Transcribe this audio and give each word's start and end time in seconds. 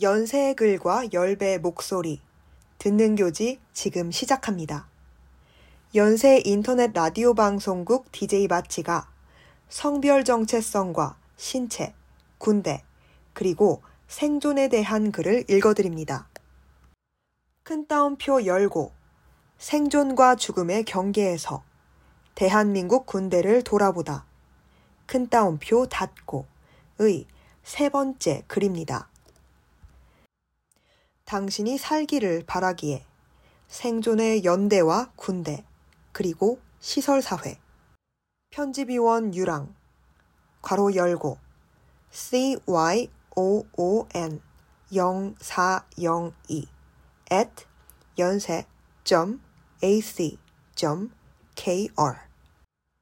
연세의 0.00 0.54
글과 0.54 1.12
열배의 1.12 1.58
목소리. 1.58 2.22
듣는 2.78 3.14
교지 3.14 3.60
지금 3.74 4.10
시작합니다. 4.10 4.88
연세 5.94 6.40
인터넷 6.44 6.92
라디오 6.94 7.34
방송국 7.34 8.10
DJ 8.10 8.48
마치가 8.48 9.08
성별 9.68 10.24
정체성과 10.24 11.18
신체, 11.36 11.92
군대, 12.38 12.82
그리고 13.34 13.82
생존에 14.08 14.68
대한 14.68 15.12
글을 15.12 15.44
읽어드립니다. 15.50 16.26
큰 17.62 17.86
따옴표 17.86 18.46
열고 18.46 18.92
생존과 19.58 20.36
죽음의 20.36 20.84
경계에서 20.84 21.62
대한민국 22.34 23.04
군대를 23.04 23.62
돌아보다 23.62 24.24
큰 25.06 25.28
따옴표 25.28 25.86
닫고 25.86 26.46
의 26.98 27.26
세 27.62 27.88
번째 27.88 28.42
글입니다. 28.48 29.08
당신이 31.32 31.78
살기를 31.78 32.44
바라기에 32.46 33.06
생존의 33.66 34.44
연대와 34.44 35.12
군대 35.16 35.64
그리고 36.12 36.60
시설사회. 36.78 37.58
편집위원 38.50 39.34
유랑. 39.34 39.74
괄호 40.60 40.94
열고. 40.94 41.38
CYOON 42.10 43.08
0402 44.90 46.68
at 47.32 47.64
연세.ac.kr 48.18 49.06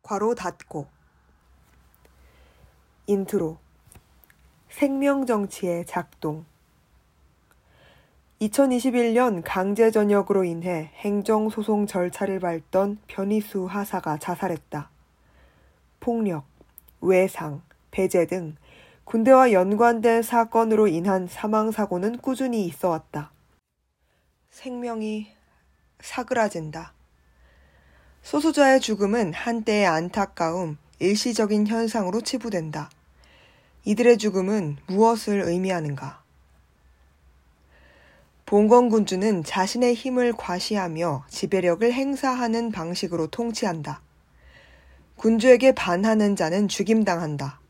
괄호 0.03 0.35
닫고. 0.37 0.87
인트로. 3.09 3.59
생명정치의 4.69 5.85
작동 5.87 6.47
2021년 8.41 9.43
강제 9.45 9.91
전역으로 9.91 10.45
인해 10.45 10.91
행정소송 10.97 11.87
절차를 11.87 12.41
밟던 12.41 12.97
변희수 13.07 13.67
하사가 13.67 14.17
자살했다. 14.17 14.89
폭력, 16.01 16.47
외상, 17.03 17.61
배제 17.91 18.27
등 18.27 18.57
군대와 19.05 19.53
연관된 19.53 20.23
사건으로 20.23 20.89
인한 20.89 21.27
사망사고는 21.27 22.17
꾸준히 22.19 22.65
있어 22.65 22.89
왔다. 22.89 23.31
생명이 24.49 25.29
사그라진다. 26.01 26.95
소수자의 28.23 28.81
죽음은 28.81 29.35
한때의 29.35 29.85
안타까움, 29.85 30.79
일시적인 30.99 31.67
현상으로 31.67 32.23
치부된다. 32.23 32.89
이들의 33.85 34.17
죽음은 34.17 34.79
무엇을 34.87 35.43
의미하는가? 35.43 36.20
봉건군주는 38.51 39.45
자신의 39.45 39.95
힘을 39.95 40.33
과시하며 40.33 41.23
지배력을 41.29 41.93
행사하는 41.93 42.73
방식으로 42.73 43.29
통치한다. 43.29 44.03
군주에게 45.15 45.71
반하는 45.71 46.35
자는 46.35 46.67
죽임당한다. 46.67 47.61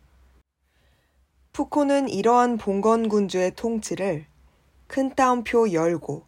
푸코는 1.53 2.09
이러한 2.09 2.57
봉건군주의 2.57 3.57
통치를 3.57 4.25
큰 4.87 5.15
따옴표 5.15 5.71
열고 5.71 6.25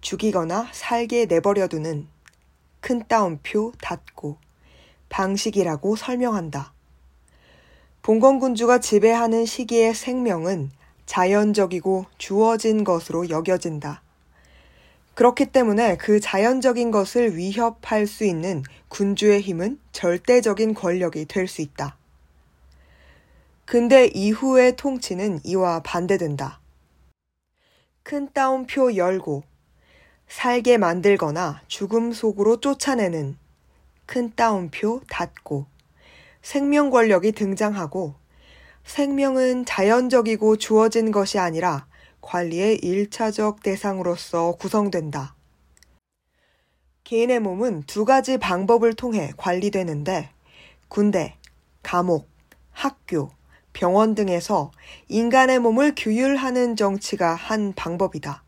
죽이거나 0.00 0.70
살게 0.72 1.26
내버려두는 1.26 2.08
큰 2.80 3.04
따옴표 3.06 3.70
닫고 3.80 4.38
방식이라고 5.08 5.94
설명한다. 5.94 6.72
봉건군주가 8.02 8.80
지배하는 8.80 9.46
시기의 9.46 9.94
생명은 9.94 10.72
자연적이고 11.08 12.04
주어진 12.18 12.84
것으로 12.84 13.30
여겨진다. 13.30 14.02
그렇기 15.14 15.46
때문에 15.46 15.96
그 15.96 16.20
자연적인 16.20 16.90
것을 16.90 17.34
위협할 17.34 18.06
수 18.06 18.24
있는 18.24 18.62
군주의 18.88 19.40
힘은 19.40 19.80
절대적인 19.92 20.74
권력이 20.74 21.24
될 21.24 21.48
수 21.48 21.62
있다. 21.62 21.96
근대 23.64 24.06
이후의 24.14 24.76
통치는 24.76 25.40
이와 25.44 25.80
반대된다. 25.80 26.60
큰 28.02 28.30
따옴표 28.34 28.94
열고 28.94 29.44
살게 30.28 30.76
만들거나 30.76 31.62
죽음 31.68 32.12
속으로 32.12 32.60
쫓아내는 32.60 33.38
큰 34.04 34.30
따옴표 34.36 35.00
닫고 35.08 35.64
생명 36.42 36.90
권력이 36.90 37.32
등장하고 37.32 38.14
생명은 38.88 39.66
자연적이고 39.66 40.56
주어진 40.56 41.12
것이 41.12 41.38
아니라 41.38 41.86
관리의 42.22 42.78
일차적 42.78 43.62
대상으로서 43.62 44.52
구성된다. 44.52 45.34
개인의 47.04 47.40
몸은 47.40 47.82
두 47.82 48.06
가지 48.06 48.38
방법을 48.38 48.94
통해 48.94 49.30
관리되는데 49.36 50.30
군대, 50.88 51.36
감옥, 51.82 52.30
학교, 52.72 53.30
병원 53.74 54.14
등에서 54.14 54.70
인간의 55.08 55.58
몸을 55.58 55.92
규율하는 55.94 56.74
정치가 56.74 57.34
한 57.34 57.74
방법이다. 57.74 58.42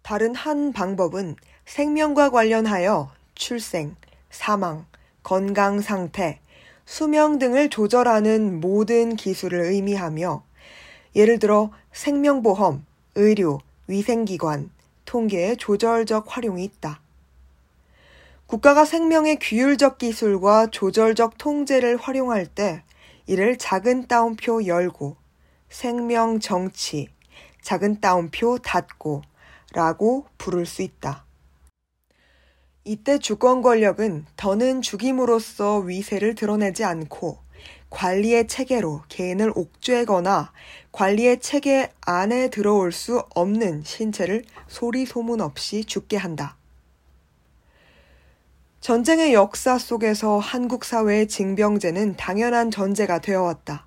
다른 0.00 0.34
한 0.34 0.72
방법은 0.72 1.36
생명과 1.66 2.30
관련하여 2.30 3.12
출생, 3.34 3.96
사망, 4.30 4.86
건강 5.22 5.82
상태, 5.82 6.40
수명 6.90 7.38
등을 7.38 7.70
조절하는 7.70 8.58
모든 8.58 9.14
기술을 9.14 9.60
의미하며 9.60 10.42
예를 11.14 11.38
들어 11.38 11.70
생명보험, 11.92 12.84
의료, 13.14 13.60
위생기관, 13.86 14.70
통계의 15.04 15.56
조절적 15.58 16.36
활용이 16.36 16.64
있다. 16.64 17.00
국가가 18.46 18.84
생명의 18.84 19.38
규율적 19.38 19.98
기술과 19.98 20.72
조절적 20.72 21.38
통제를 21.38 21.96
활용할 21.96 22.44
때 22.44 22.82
이를 23.28 23.56
작은 23.56 24.08
따옴표 24.08 24.66
열고 24.66 25.14
생명 25.68 26.40
정치, 26.40 27.06
작은 27.62 28.00
따옴표 28.00 28.58
닫고 28.58 29.22
라고 29.74 30.26
부를 30.38 30.66
수 30.66 30.82
있다. 30.82 31.24
이때 32.84 33.18
주권 33.18 33.60
권력은 33.60 34.24
더는 34.36 34.80
죽임으로써 34.80 35.78
위세를 35.80 36.34
드러내지 36.34 36.82
않고 36.84 37.38
관리의 37.90 38.46
체계로 38.46 39.02
개인을 39.08 39.52
옥죄거나 39.54 40.52
관리의 40.92 41.40
체계 41.40 41.90
안에 42.00 42.48
들어올 42.48 42.90
수 42.92 43.22
없는 43.34 43.82
신체를 43.84 44.44
소리 44.66 45.04
소문 45.04 45.40
없이 45.40 45.84
죽게 45.84 46.16
한다. 46.16 46.56
전쟁의 48.80 49.34
역사 49.34 49.76
속에서 49.76 50.38
한국 50.38 50.84
사회의 50.84 51.28
징병제는 51.28 52.16
당연한 52.16 52.70
전제가 52.70 53.18
되어 53.18 53.42
왔다. 53.42 53.86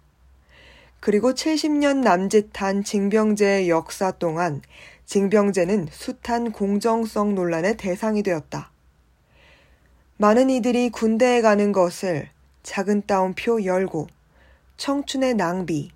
그리고 0.99 1.33
70년 1.33 2.03
남짓한 2.03 2.83
징병제의 2.83 3.69
역사 3.69 4.11
동안 4.11 4.61
징병제는 5.05 5.87
숱한 5.91 6.51
공정성 6.51 7.33
논란의 7.33 7.77
대상이 7.77 8.21
되었다. 8.21 8.72
많은 10.17 10.49
이들이 10.51 10.89
군대에 10.89 11.41
가는 11.41 11.71
것을 11.71 12.29
작은 12.61 13.03
따옴표 13.07 13.63
열고 13.63 14.07
청춘의 14.77 15.33
낭비, 15.33 15.91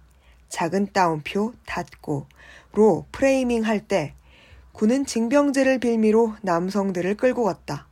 작은 0.49 0.91
따옴표 0.91 1.53
닫고로 1.65 3.05
프레이밍 3.11 3.63
할 3.63 3.87
때 3.87 4.13
군은 4.71 5.05
징병제를 5.05 5.79
빌미로 5.79 6.35
남성들을 6.41 7.15
끌고 7.17 7.43
갔다. 7.43 7.87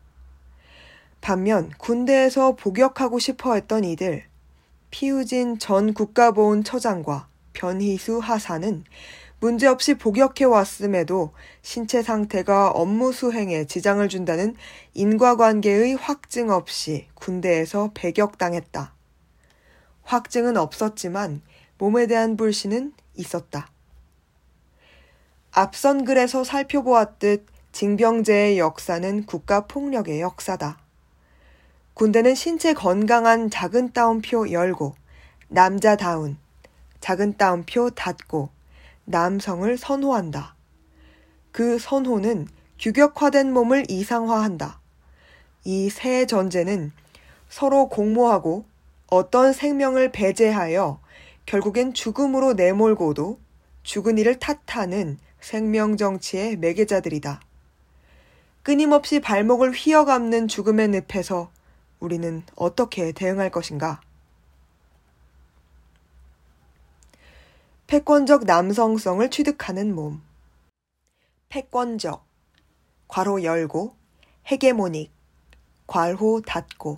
반면 1.22 1.72
군대에서 1.78 2.56
복역하고 2.56 3.18
싶어 3.18 3.56
했던 3.56 3.84
이들, 3.84 4.24
피우진 4.92 5.58
전 5.58 5.94
국가보훈처장과 5.94 7.28
변희수 7.54 8.20
하사는 8.20 8.84
문제없이 9.40 9.96
복역해 9.96 10.46
왔음에도 10.46 11.34
신체 11.62 12.02
상태가 12.02 12.70
업무 12.72 13.12
수행에 13.12 13.66
지장을 13.66 14.08
준다는 14.08 14.56
인과관계의 14.94 15.96
확증 15.96 16.50
없이 16.50 17.08
군대에서 17.16 17.92
배격당했다. 17.94 18.94
확증은 20.04 20.58
없었지만 20.58 21.42
몸에 21.78 22.08
대한 22.08 22.38
불신은 22.38 22.94
있었다. 23.16 23.70
앞선 25.52 26.06
글에서 26.06 26.44
살펴보았듯 26.44 27.46
징병제의 27.72 28.58
역사는 28.58 29.26
국가 29.26 29.68
폭력의 29.68 30.22
역사다. 30.22 30.80
군대는 31.94 32.36
신체 32.36 32.74
건강한 32.74 33.50
작은 33.50 33.92
따옴표 33.94 34.50
열고, 34.50 34.96
남자다운, 35.48 36.38
작은 37.00 37.38
따옴표 37.38 37.90
닫고, 37.90 38.55
남성을 39.06 39.78
선호한다. 39.78 40.56
그 41.52 41.80
선호는 41.80 42.48
규격화된 42.80 43.54
몸을 43.54 43.86
이상화한다. 43.90 44.80
이 45.64 45.90
세 45.90 46.26
전제는 46.26 46.92
서로 47.50 47.88
공모하고 47.90 48.66
어떤 49.08 49.54
생명을 49.54 50.12
배제하여 50.12 51.00
결국엔 51.46 51.94
죽음으로 51.94 52.54
내몰고도 52.54 53.40
죽은 53.84 54.18
이를 54.18 54.40
탓하는 54.40 55.18
생명 55.40 55.96
정치의 55.96 56.58
매개자들이다. 56.58 57.40
끊임없이 58.64 59.20
발목을 59.20 59.72
휘어감는 59.72 60.48
죽음의 60.48 61.04
늪에서 61.08 61.52
우리는 62.00 62.44
어떻게 62.56 63.12
대응할 63.12 63.52
것인가? 63.52 64.02
패권적 67.88 68.46
남성성을 68.46 69.30
취득하는 69.30 69.94
몸. 69.94 70.24
패권적, 71.50 72.26
괄호 73.08 73.44
열고, 73.44 73.94
헤게모닉, 74.48 75.12
괄호 75.86 76.42
닫고, 76.42 76.98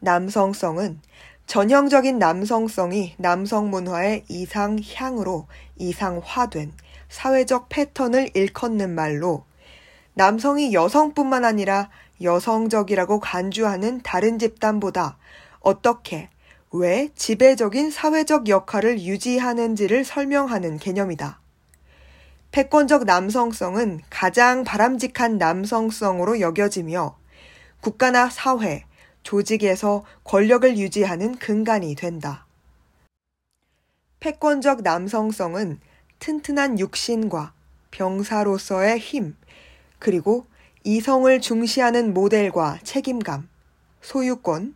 남성성은 0.00 1.02
전형적인 1.46 2.18
남성성이 2.18 3.14
남성 3.18 3.68
문화의 3.68 4.24
이상향으로 4.30 5.46
이상화된 5.76 6.72
사회적 7.10 7.68
패턴을 7.68 8.30
일컫는 8.32 8.94
말로 8.94 9.44
남성이 10.14 10.72
여성뿐만 10.72 11.44
아니라 11.44 11.90
여성적이라고 12.22 13.20
간주하는 13.20 14.00
다른 14.00 14.38
집단보다 14.38 15.18
어떻게, 15.60 16.30
왜 16.76 17.08
지배적인 17.14 17.92
사회적 17.92 18.48
역할을 18.48 19.00
유지하는지를 19.00 20.04
설명하는 20.04 20.78
개념이다. 20.78 21.38
패권적 22.50 23.04
남성성은 23.04 24.00
가장 24.10 24.64
바람직한 24.64 25.38
남성성으로 25.38 26.40
여겨지며 26.40 27.16
국가나 27.80 28.28
사회, 28.28 28.86
조직에서 29.22 30.04
권력을 30.24 30.76
유지하는 30.76 31.36
근간이 31.36 31.94
된다. 31.94 32.44
패권적 34.18 34.82
남성성은 34.82 35.78
튼튼한 36.18 36.80
육신과 36.80 37.52
병사로서의 37.92 38.98
힘, 38.98 39.36
그리고 40.00 40.44
이성을 40.82 41.40
중시하는 41.40 42.12
모델과 42.12 42.80
책임감, 42.82 43.48
소유권, 44.02 44.74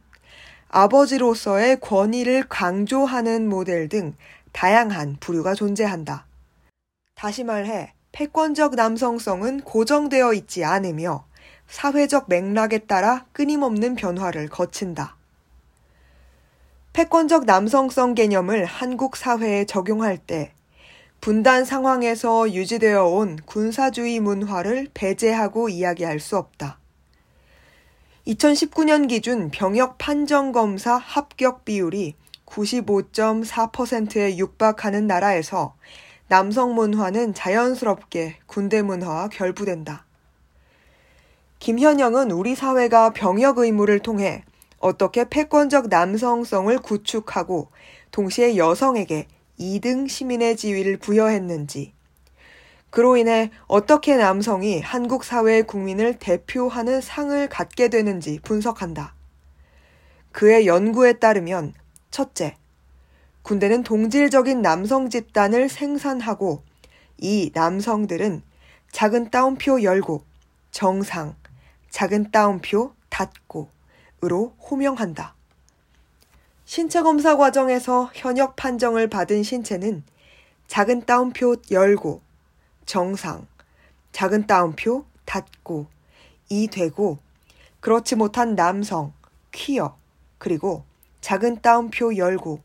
아버지로서의 0.68 1.80
권위를 1.80 2.44
강조하는 2.48 3.48
모델 3.48 3.88
등 3.88 4.14
다양한 4.52 5.16
부류가 5.18 5.54
존재한다. 5.54 6.26
다시 7.14 7.42
말해, 7.42 7.94
패권적 8.12 8.74
남성성은 8.74 9.62
고정되어 9.62 10.34
있지 10.34 10.64
않으며 10.64 11.24
사회적 11.68 12.26
맥락에 12.28 12.78
따라 12.78 13.26
끊임없는 13.32 13.94
변화를 13.94 14.48
거친다. 14.48 15.16
패권적 16.92 17.44
남성성 17.44 18.14
개념을 18.14 18.64
한국 18.64 19.16
사회에 19.16 19.64
적용할 19.64 20.18
때 20.18 20.52
분단 21.20 21.64
상황에서 21.64 22.52
유지되어 22.52 23.04
온 23.04 23.38
군사주의 23.44 24.20
문화를 24.20 24.88
배제하고 24.94 25.68
이야기할 25.68 26.20
수 26.20 26.36
없다. 26.36 26.78
2019년 28.28 29.08
기준 29.08 29.50
병역 29.50 29.96
판정검사 29.96 30.96
합격 30.96 31.64
비율이 31.64 32.14
95.4%에 32.44 34.36
육박하는 34.36 35.06
나라에서 35.06 35.74
남성 36.28 36.74
문화는 36.74 37.32
자연스럽게 37.32 38.36
군대 38.44 38.82
문화와 38.82 39.28
결부된다. 39.28 40.04
김현영은 41.58 42.30
우리 42.30 42.54
사회가 42.54 43.14
병역 43.14 43.58
의무를 43.58 44.00
통해 44.00 44.44
어떻게 44.78 45.26
패권적 45.26 45.88
남성성을 45.88 46.78
구축하고 46.80 47.68
동시에 48.10 48.58
여성에게 48.58 49.26
2등 49.58 50.06
시민의 50.06 50.58
지위를 50.58 50.98
부여했는지, 50.98 51.94
그로 52.90 53.16
인해 53.16 53.50
어떻게 53.66 54.16
남성이 54.16 54.80
한국 54.80 55.24
사회의 55.24 55.62
국민을 55.62 56.18
대표하는 56.18 57.00
상을 57.00 57.48
갖게 57.48 57.88
되는지 57.88 58.40
분석한다. 58.42 59.14
그의 60.32 60.66
연구에 60.66 61.14
따르면 61.14 61.74
첫째, 62.10 62.56
군대는 63.42 63.82
동질적인 63.82 64.62
남성 64.62 65.10
집단을 65.10 65.68
생산하고 65.68 66.62
이 67.18 67.50
남성들은 67.54 68.42
작은 68.92 69.30
따옴표 69.30 69.82
열고 69.82 70.22
정상, 70.70 71.34
작은 71.90 72.30
따옴표 72.30 72.92
닫고 73.10 73.68
으로 74.24 74.54
호명한다. 74.58 75.34
신체 76.64 77.02
검사 77.02 77.36
과정에서 77.36 78.10
현역 78.14 78.56
판정을 78.56 79.08
받은 79.08 79.42
신체는 79.42 80.02
작은 80.66 81.06
따옴표 81.06 81.56
열고 81.70 82.20
정상, 82.88 83.46
작은 84.12 84.46
따옴표 84.46 85.04
닫고 85.26 85.88
이 86.48 86.68
되고 86.68 87.18
그렇지 87.80 88.16
못한 88.16 88.56
남성, 88.56 89.12
퀴어, 89.52 89.98
그리고 90.38 90.84
작은 91.20 91.60
따옴표 91.60 92.16
열고 92.16 92.62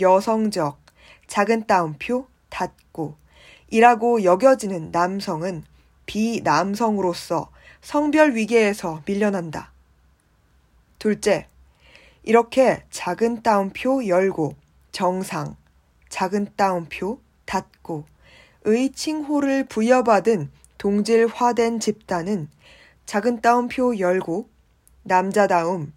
여성적, 0.00 0.80
작은 1.26 1.66
따옴표 1.66 2.26
닫고 2.48 3.16
이라고 3.68 4.24
여겨지는 4.24 4.90
남성은 4.90 5.64
비남성으로서 6.06 7.50
성별 7.82 8.34
위계에서 8.34 9.02
밀려난다. 9.04 9.70
둘째, 10.98 11.46
이렇게 12.22 12.84
작은 12.88 13.42
따옴표 13.42 14.06
열고 14.06 14.54
정상, 14.92 15.56
작은 16.08 16.54
따옴표 16.56 17.20
닫고 17.44 18.06
의 18.64 18.90
칭호를 18.90 19.64
부여받은 19.64 20.50
동질화된 20.78 21.80
집단은 21.80 22.48
작은 23.06 23.40
따옴표 23.40 23.98
열고 23.98 24.48
남자다움, 25.02 25.92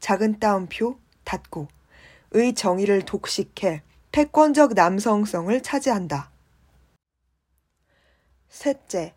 작은 0.00 0.40
따옴표 0.40 0.98
닫고 1.24 1.68
의 2.32 2.54
정의를 2.54 3.02
독식해 3.02 3.82
패권적 4.12 4.74
남성성을 4.74 5.62
차지한다. 5.62 6.30
셋째, 8.48 9.14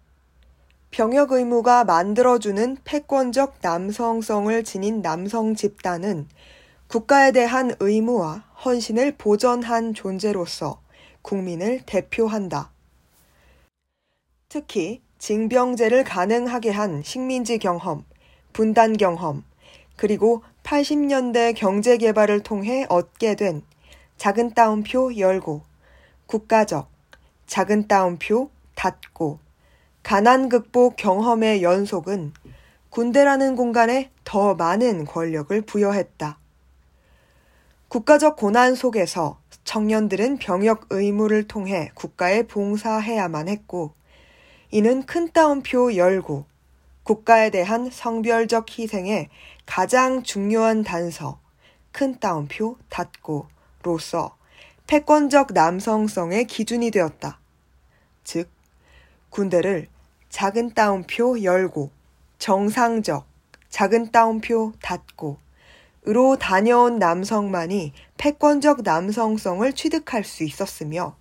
병역 0.91 1.31
의무가 1.31 1.83
만들어주는 1.85 2.77
패권적 2.83 3.59
남성성을 3.61 4.63
지닌 4.63 5.01
남성 5.01 5.55
집단은 5.55 6.27
국가에 6.87 7.31
대한 7.31 7.73
의무와 7.79 8.45
헌신을 8.65 9.15
보전한 9.17 9.93
존재로서 9.93 10.81
국민을 11.21 11.81
대표한다. 11.85 12.71
특히 14.51 14.99
징병제를 15.19 16.03
가능하게 16.03 16.71
한 16.71 17.03
식민지 17.03 17.59
경험, 17.59 18.03
분단 18.51 18.97
경험, 18.97 19.43
그리고 19.95 20.41
80년대 20.63 21.53
경제 21.55 21.97
개발을 21.97 22.41
통해 22.41 22.87
얻게 22.89 23.35
된 23.35 23.61
작은 24.17 24.55
따옴표 24.55 25.15
열고, 25.15 25.61
국가적, 26.25 26.89
작은 27.45 27.87
따옴표 27.87 28.49
닫고, 28.73 29.37
가난 30.01 30.49
극복 30.49 30.95
경험의 30.95 31.61
연속은 31.61 32.33
군대라는 32.89 33.55
공간에 33.55 34.09
더 34.23 34.55
많은 34.55 35.05
권력을 35.05 35.61
부여했다. 35.61 36.39
국가적 37.87 38.35
고난 38.35 38.73
속에서 38.73 39.39
청년들은 39.63 40.39
병역 40.39 40.87
의무를 40.89 41.47
통해 41.47 41.91
국가에 41.93 42.47
봉사해야만 42.47 43.47
했고, 43.47 43.98
이는 44.71 45.03
큰 45.05 45.31
따옴표 45.31 45.95
열고 45.95 46.45
국가에 47.03 47.49
대한 47.49 47.89
성별적 47.91 48.67
희생의 48.77 49.29
가장 49.65 50.21
중요한 50.21 50.83
단서, 50.83 51.39
큰 51.91 52.19
따옴표 52.19 52.77
닫고로서 52.89 54.37
패권적 54.85 55.53
남성성의 55.53 56.45
기준이 56.45 56.91
되었다. 56.91 57.39
즉, 58.23 58.49
군대를 59.31 59.87
작은 60.29 60.75
따옴표 60.75 61.41
열고 61.41 61.89
정상적 62.37 63.25
작은 63.69 64.11
따옴표 64.11 64.73
닫고 64.81 65.37
으로 66.07 66.37
다녀온 66.37 66.97
남성만이 66.97 67.93
패권적 68.17 68.83
남성성을 68.83 69.73
취득할 69.73 70.23
수 70.23 70.43
있었으며 70.43 71.15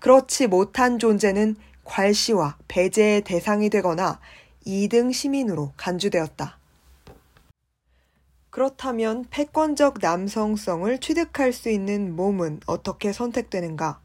그렇지 0.00 0.46
못한 0.46 0.98
존재는 0.98 1.56
괄시와 1.86 2.58
배제의 2.68 3.22
대상이 3.22 3.70
되거나 3.70 4.20
2등 4.66 5.12
시민으로 5.12 5.72
간주되었다. 5.76 6.58
그렇다면 8.50 9.26
패권적 9.30 9.98
남성성을 10.00 10.98
취득할 10.98 11.52
수 11.52 11.70
있는 11.70 12.14
몸은 12.16 12.60
어떻게 12.66 13.12
선택되는가? 13.12 14.00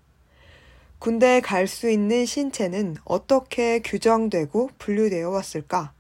군대에 1.00 1.42
갈 1.42 1.68
수 1.68 1.90
있는 1.90 2.26
신체는 2.26 2.98
어떻게 3.06 3.80
규정되고 3.80 4.70
분류되어 4.78 5.30
왔을까? 5.30 5.94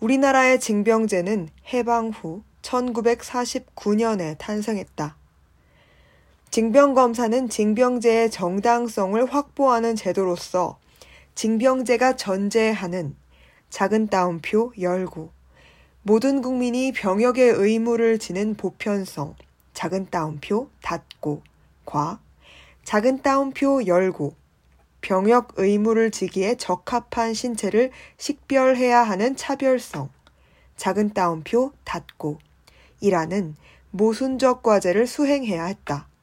우리나라의 0.00 0.60
징병제는 0.60 1.48
해방 1.72 2.08
후 2.08 2.42
1949년에 2.62 4.38
탄생했다. 4.38 5.16
징병검사는 6.54 7.48
징병제의 7.48 8.30
정당성을 8.30 9.26
확보하는 9.26 9.96
제도로서 9.96 10.78
징병제가 11.34 12.14
전제하는 12.14 13.16
작은 13.70 14.06
따옴표 14.06 14.72
열고 14.78 15.30
모든 16.02 16.42
국민이 16.42 16.92
병역의 16.92 17.54
의무를 17.56 18.20
지는 18.20 18.54
보편성 18.54 19.34
작은 19.72 20.10
따옴표 20.12 20.68
닫고 20.80 21.42
과 21.84 22.20
작은 22.84 23.22
따옴표 23.22 23.84
열고 23.84 24.36
병역 25.00 25.54
의무를 25.56 26.12
지기에 26.12 26.54
적합한 26.54 27.34
신체를 27.34 27.90
식별해야 28.16 29.02
하는 29.02 29.34
차별성 29.34 30.08
작은 30.76 31.14
따옴표 31.14 31.72
닫고. 31.82 32.38
이라는 33.00 33.56
모순적 33.90 34.62
과제를 34.62 35.08
수행해야 35.08 35.64
했다. 35.64 36.13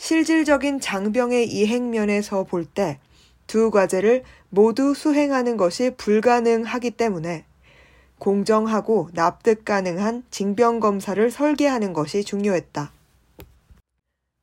실질적인 0.00 0.80
장병의 0.80 1.48
이행면에서 1.48 2.44
볼 2.44 2.64
때 2.72 2.98
두 3.46 3.70
과제를 3.70 4.22
모두 4.48 4.94
수행하는 4.94 5.56
것이 5.56 5.90
불가능하기 5.96 6.92
때문에 6.92 7.44
공정하고 8.18 9.10
납득 9.12 9.64
가능한 9.64 10.22
징병 10.30 10.78
검사를 10.78 11.30
설계하는 11.30 11.92
것이 11.92 12.22
중요했다. 12.22 12.92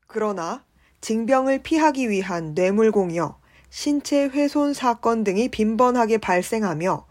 그러나 0.07 0.63
징병을 0.99 1.63
피하기 1.63 2.09
위한 2.09 2.53
뇌물공여, 2.53 3.39
신체 3.69 4.25
훼손 4.25 4.73
사건 4.73 5.23
등이 5.23 5.47
빈번하게 5.47 6.17
발생하며 6.17 7.05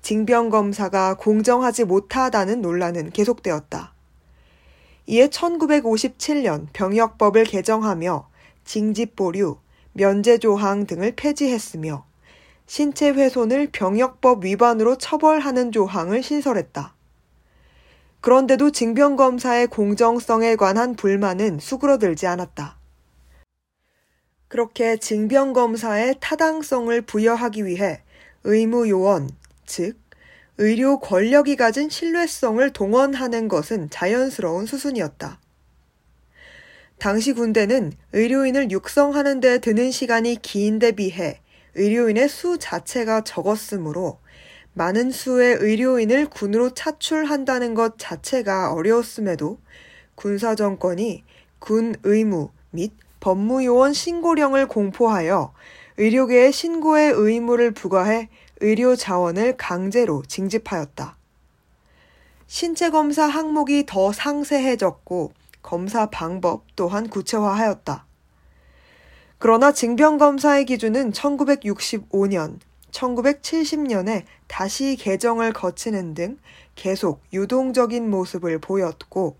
징병 0.00 0.48
검사가 0.48 1.14
공정하지 1.18 1.84
못하다는 1.84 2.62
논란은 2.62 3.10
계속되었다. 3.10 3.91
이에 5.12 5.28
1957년 5.28 6.68
병역법을 6.72 7.44
개정하며 7.44 8.30
징집보류, 8.64 9.58
면제조항 9.92 10.86
등을 10.86 11.12
폐지했으며 11.14 12.06
신체 12.64 13.10
훼손을 13.10 13.68
병역법 13.72 14.46
위반으로 14.46 14.96
처벌하는 14.96 15.70
조항을 15.70 16.22
신설했다. 16.22 16.94
그런데도 18.22 18.70
징병검사의 18.70 19.66
공정성에 19.66 20.56
관한 20.56 20.96
불만은 20.96 21.58
수그러들지 21.58 22.26
않았다. 22.26 22.78
그렇게 24.48 24.96
징병검사의 24.96 26.20
타당성을 26.20 27.02
부여하기 27.02 27.66
위해 27.66 28.00
의무요원, 28.44 29.28
즉, 29.66 30.01
의료 30.62 31.00
권력이 31.00 31.56
가진 31.56 31.88
신뢰성을 31.88 32.70
동원하는 32.70 33.48
것은 33.48 33.90
자연스러운 33.90 34.64
수순이었다. 34.64 35.40
당시 37.00 37.32
군대는 37.32 37.92
의료인을 38.12 38.70
육성하는 38.70 39.40
데 39.40 39.58
드는 39.58 39.90
시간이 39.90 40.40
긴 40.40 40.78
데 40.78 40.92
비해 40.92 41.40
의료인의 41.74 42.28
수 42.28 42.58
자체가 42.60 43.22
적었으므로 43.22 44.20
많은 44.74 45.10
수의 45.10 45.56
의료인을 45.58 46.26
군으로 46.26 46.70
차출한다는 46.70 47.74
것 47.74 47.98
자체가 47.98 48.72
어려웠음에도 48.72 49.58
군사 50.14 50.54
정권이 50.54 51.24
군 51.58 51.96
의무 52.04 52.50
및 52.70 52.92
법무요원 53.18 53.94
신고령을 53.94 54.68
공포하여 54.68 55.52
의료계에 55.96 56.52
신고의 56.52 57.14
의무를 57.16 57.72
부과해 57.72 58.28
의료 58.62 58.94
자원을 58.94 59.56
강제로 59.56 60.22
징집하였다. 60.22 61.16
신체 62.46 62.90
검사 62.90 63.26
항목이 63.26 63.86
더 63.86 64.12
상세해졌고 64.12 65.32
검사 65.62 66.06
방법 66.06 66.64
또한 66.76 67.08
구체화하였다. 67.08 68.06
그러나 69.38 69.72
징병검사의 69.72 70.66
기준은 70.66 71.10
1965년, 71.10 72.60
1970년에 72.92 74.24
다시 74.46 74.94
개정을 74.96 75.52
거치는 75.52 76.14
등 76.14 76.38
계속 76.76 77.20
유동적인 77.32 78.08
모습을 78.08 78.60
보였고, 78.60 79.36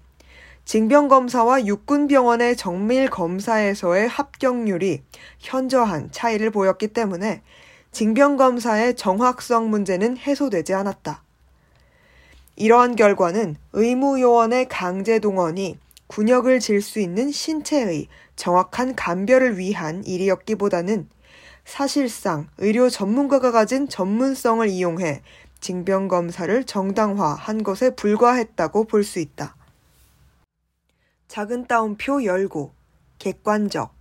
징병검사와 0.64 1.66
육군병원의 1.66 2.56
정밀검사에서의 2.56 4.08
합격률이 4.08 5.02
현저한 5.38 6.10
차이를 6.10 6.50
보였기 6.50 6.88
때문에 6.88 7.42
징병검사의 7.92 8.96
정확성 8.96 9.68
문제는 9.68 10.16
해소되지 10.16 10.72
않았다. 10.72 11.22
이러한 12.56 12.96
결과는 12.96 13.56
의무요원의 13.74 14.68
강제 14.68 15.18
동원이 15.18 15.78
군역을 16.06 16.58
질 16.60 16.80
수 16.80 17.00
있는 17.00 17.30
신체의 17.30 18.08
정확한 18.36 18.94
감별을 18.96 19.58
위한 19.58 20.04
일이었기보다는 20.04 21.08
사실상 21.64 22.48
의료 22.58 22.88
전문가가 22.88 23.52
가진 23.52 23.88
전문성을 23.88 24.66
이용해 24.68 25.22
징병 25.60 26.08
검사를 26.08 26.64
정당화한 26.64 27.62
것에 27.62 27.94
불과했다고 27.94 28.84
볼 28.84 29.04
수 29.04 29.20
있다. 29.20 29.54
작은 31.28 31.66
따옴표 31.66 32.24
열고, 32.24 32.72
객관적, 33.18 33.94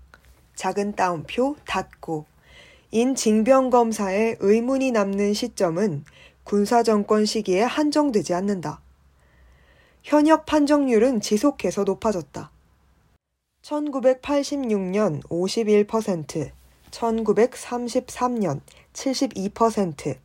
작은 0.55 0.95
따옴표 0.95 1.55
닫고, 1.65 2.25
인 2.93 3.15
징병검사의 3.15 4.35
의문이 4.41 4.91
남는 4.91 5.33
시점은 5.33 6.03
군사정권 6.43 7.25
시기에 7.25 7.61
한정되지 7.61 8.33
않는다. 8.33 8.81
현역 10.03 10.45
판정률은 10.45 11.21
지속해서 11.21 11.85
높아졌다. 11.85 12.51
1986년 13.61 15.23
51%, 15.23 16.51
1933년 16.91 18.59
72%, 18.91 20.17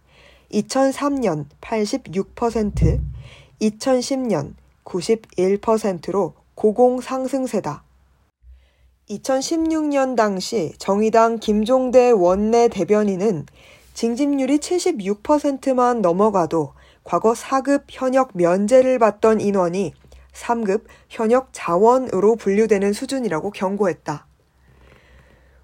2003년 0.50 1.46
86%, 1.60 3.00
2010년 3.60 4.54
91%로 4.84 6.34
고공 6.56 7.00
상승세다. 7.00 7.85
2016년 9.10 10.16
당시 10.16 10.72
정의당 10.78 11.38
김종대 11.38 12.10
원내 12.10 12.68
대변인은 12.68 13.46
징집률이 13.94 14.58
76%만 14.58 16.02
넘어가도 16.02 16.72
과거 17.04 17.32
4급 17.32 17.84
현역 17.88 18.30
면제를 18.34 18.98
받던 18.98 19.40
인원이 19.40 19.94
3급 20.32 20.82
현역 21.08 21.50
자원으로 21.52 22.34
분류되는 22.34 22.92
수준이라고 22.92 23.52
경고했다. 23.52 24.26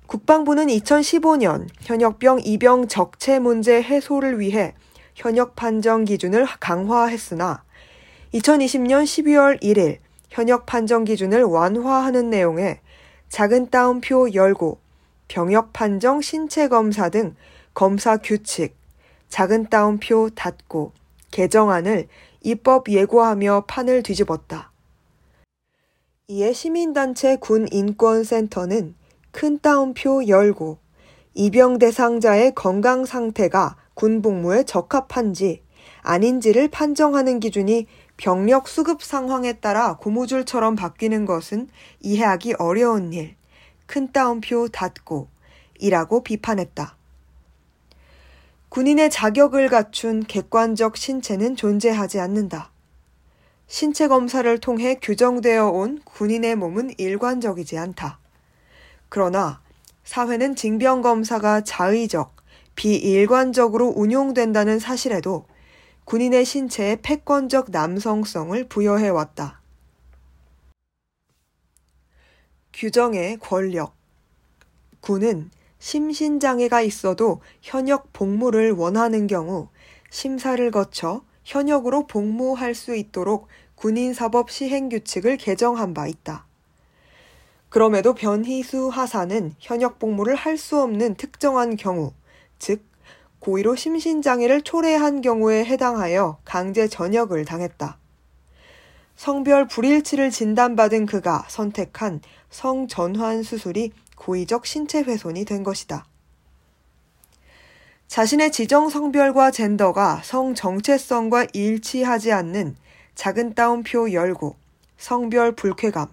국방부는 0.07 0.69
2015년 0.69 1.67
현역병 1.81 2.43
입영 2.45 2.87
적체 2.87 3.41
문제 3.41 3.83
해소를 3.83 4.39
위해 4.39 4.75
현역 5.17 5.57
판정 5.57 6.05
기준을 6.05 6.47
강화했으나 6.61 7.65
2020년 8.35 9.03
12월 9.03 9.61
1일 9.61 9.99
현역 10.31 10.65
판정 10.65 11.05
기준을 11.05 11.43
완화하는 11.43 12.31
내용의 12.31 12.81
작은 13.33 13.71
따옴표 13.71 14.35
열고 14.35 14.77
병역 15.27 15.73
판정 15.73 16.21
신체 16.21 16.69
검사 16.69 17.09
등 17.09 17.35
검사 17.73 18.19
규칙, 18.19 18.77
작은 19.31 19.71
따옴표 19.71 20.29
닫고 20.29 20.93
개정안을 21.31 22.09
입법 22.43 22.91
예고하며 22.91 23.65
판을 23.67 24.03
뒤집었다. 24.03 24.71
이에 26.29 26.53
시민단체 26.53 27.37
군인권센터는 27.37 28.97
큰 29.31 29.59
따옴표 29.61 30.29
열고 30.29 30.77
입영 31.33 31.79
대상자의 31.79 32.55
건강 32.55 33.07
상태가 33.07 33.77
군 33.95 34.21
복무에 34.21 34.65
적합한지 34.65 35.63
아닌지를 36.03 36.69
판정하는 36.69 37.41
기준이 37.41 37.87
병력 38.23 38.69
수급 38.69 39.03
상황에 39.03 39.55
따라 39.55 39.97
고무줄처럼 39.97 40.77
바뀌는 40.77 41.27
것은 41.27 41.69
이해하기 41.99 42.55
어려운 42.61 43.13
일, 43.13 43.35
큰 43.87 44.13
따옴표 44.13 44.69
닫고 44.69 45.27
이라고 45.81 46.23
비판했다. 46.23 46.95
군인의 48.69 49.11
자격을 49.11 49.69
갖춘 49.69 50.23
객관적 50.23 50.97
신체는 50.97 51.57
존재하지 51.57 52.21
않는다. 52.21 52.71
신체 53.67 54.07
검사를 54.07 54.57
통해 54.61 55.01
규정되어 55.03 55.67
온 55.71 56.01
군인의 56.05 56.55
몸은 56.55 56.93
일관적이지 56.99 57.77
않다. 57.77 58.21
그러나 59.09 59.61
사회는 60.05 60.55
징병 60.55 61.03
검사가 61.03 61.63
자의적, 61.63 62.37
비일관적으로 62.77 63.89
운용된다는 63.89 64.79
사실에도 64.79 65.45
군인의 66.05 66.45
신체에 66.45 66.97
패권적 67.03 67.71
남성성을 67.71 68.69
부여해 68.69 69.09
왔다. 69.09 69.61
규정의 72.73 73.39
권력. 73.39 73.95
군은 75.01 75.51
심신장애가 75.79 76.83
있어도 76.83 77.41
현역 77.61 78.13
복무를 78.13 78.73
원하는 78.73 79.27
경우 79.27 79.69
심사를 80.11 80.71
거쳐 80.71 81.25
현역으로 81.45 82.07
복무할 82.07 82.75
수 82.75 82.95
있도록 82.95 83.49
군인사법 83.75 84.51
시행규칙을 84.51 85.37
개정한 85.39 85.93
바 85.95 86.07
있다. 86.07 86.47
그럼에도 87.69 88.15
변희수 88.15 88.89
하사는 88.89 89.55
현역 89.59 89.99
복무를 89.99 90.35
할 90.35 90.59
수 90.59 90.81
없는 90.81 91.15
특정한 91.15 91.77
경우, 91.77 92.13
즉 92.59 92.85
고의로 93.43 93.75
심신장애를 93.75 94.63
초래한 94.63 95.21
경우에 95.21 95.65
해당하여 95.65 96.39
강제 96.45 96.87
전역을 96.87 97.45
당했다. 97.45 97.99
성별 99.17 99.67
불일치를 99.67 100.31
진단받은 100.31 101.07
그가 101.07 101.45
선택한 101.49 102.21
성전환 102.51 103.43
수술이 103.43 103.91
고의적 104.15 104.65
신체 104.65 105.01
훼손이 105.01 105.45
된 105.45 105.65
것이다. 105.65 106.05
자신의 108.07 108.53
지정 108.53 108.89
성별과 108.89 109.51
젠더가 109.51 110.21
성 110.23 110.55
정체성과 110.55 111.49
일치하지 111.53 112.31
않는 112.31 112.77
작은 113.17 113.55
따옴표 113.55 114.13
열고 114.13 114.55
성별 114.97 115.57
불쾌감 115.57 116.07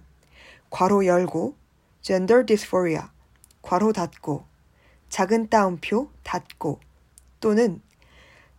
괄호 0.72 1.06
열고 1.06 1.54
gender 2.02 2.44
dysphoria 2.48 3.04
괄호 3.62 3.94
닫고 3.94 4.46
작은 5.10 5.50
따옴표 5.50 6.10
닫고 6.24 6.89
또는 7.40 7.82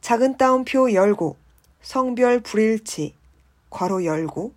작은 0.01 0.37
따옴표 0.37 0.93
열고 0.93 1.37
성별 1.83 2.41
불일치 2.41 3.15
괄호 3.71 4.05
열고 4.05 4.53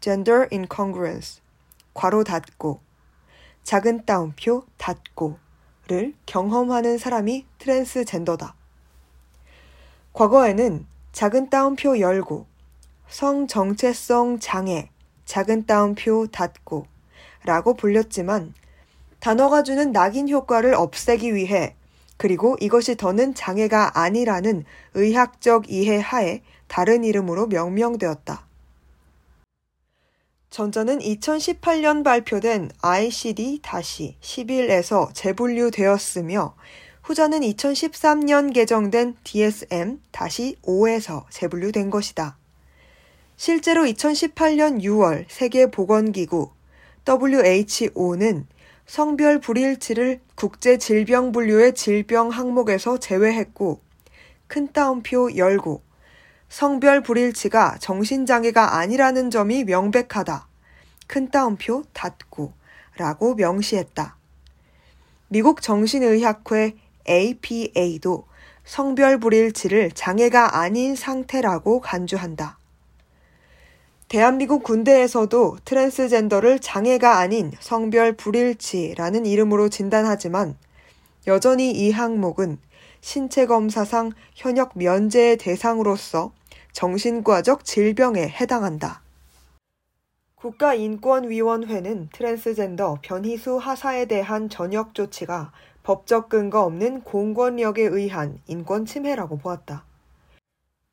gender 0.00 0.48
incongruence 0.50 1.40
괄호 1.94 2.24
닫고 2.24 2.80
작은 3.64 4.06
따옴표 4.06 4.64
닫고를 4.78 6.14
경험하는 6.24 6.96
사람이 6.96 7.44
트랜스젠더다. 7.58 8.54
과거에는 10.14 10.86
작은 11.12 11.50
따옴표 11.50 11.98
열고 12.00 12.46
성 13.08 13.46
정체성 13.46 14.38
장애 14.38 14.90
작은 15.24 15.66
따옴표 15.66 16.26
닫고 16.26 16.86
라고 17.44 17.74
불렸지만 17.74 18.54
단어가 19.20 19.62
주는 19.62 19.92
낙인 19.92 20.28
효과를 20.28 20.74
없애기 20.74 21.34
위해 21.34 21.74
그리고 22.18 22.58
이것이 22.60 22.96
더는 22.96 23.34
장애가 23.34 23.98
아니라는 23.98 24.66
의학적 24.92 25.70
이해 25.70 25.98
하에 25.98 26.42
다른 26.66 27.04
이름으로 27.04 27.46
명명되었다. 27.46 28.46
전자는 30.50 30.98
2018년 30.98 32.04
발표된 32.04 32.70
ICD-11에서 32.82 35.14
재분류되었으며 35.14 36.54
후자는 37.02 37.40
2013년 37.40 38.52
개정된 38.52 39.16
DSM-5에서 39.24 41.24
재분류된 41.30 41.88
것이다. 41.90 42.36
실제로 43.36 43.84
2018년 43.84 44.82
6월 44.82 45.24
세계보건기구 45.28 46.50
WHO는 47.08 48.46
성별 48.88 49.38
불일치를 49.38 50.22
국제 50.34 50.78
질병 50.78 51.30
분류의 51.30 51.74
질병 51.74 52.30
항목에서 52.30 52.96
제외했고 52.96 53.82
큰 54.46 54.72
따옴표 54.72 55.36
열고 55.36 55.82
성별 56.48 57.02
불일치가 57.02 57.76
정신장애가 57.80 58.78
아니라는 58.78 59.30
점이 59.30 59.64
명백하다. 59.64 60.48
큰 61.06 61.30
따옴표 61.30 61.82
닫고 61.92 62.54
라고 62.96 63.34
명시했다. 63.34 64.16
미국 65.28 65.60
정신의학회 65.60 66.74
APA도 67.06 68.26
성별 68.64 69.20
불일치를 69.20 69.90
장애가 69.90 70.56
아닌 70.60 70.96
상태라고 70.96 71.82
간주한다. 71.82 72.57
대한민국 74.08 74.62
군대에서도 74.62 75.58
트랜스젠더를 75.66 76.60
장애가 76.60 77.18
아닌 77.18 77.52
성별 77.60 78.14
불일치라는 78.14 79.26
이름으로 79.26 79.68
진단하지만 79.68 80.56
여전히 81.26 81.70
이 81.72 81.90
항목은 81.90 82.56
신체 83.02 83.44
검사상 83.44 84.12
현역 84.34 84.78
면제의 84.78 85.36
대상으로서 85.36 86.32
정신과적 86.72 87.66
질병에 87.66 88.28
해당한다. 88.28 89.02
국가인권위원회는 90.36 92.08
트랜스젠더 92.10 93.00
변희수 93.02 93.58
하사에 93.58 94.06
대한 94.06 94.48
전역 94.48 94.94
조치가 94.94 95.52
법적 95.82 96.30
근거 96.30 96.62
없는 96.62 97.02
공권력에 97.02 97.82
의한 97.82 98.40
인권 98.46 98.86
침해라고 98.86 99.36
보았다. 99.36 99.84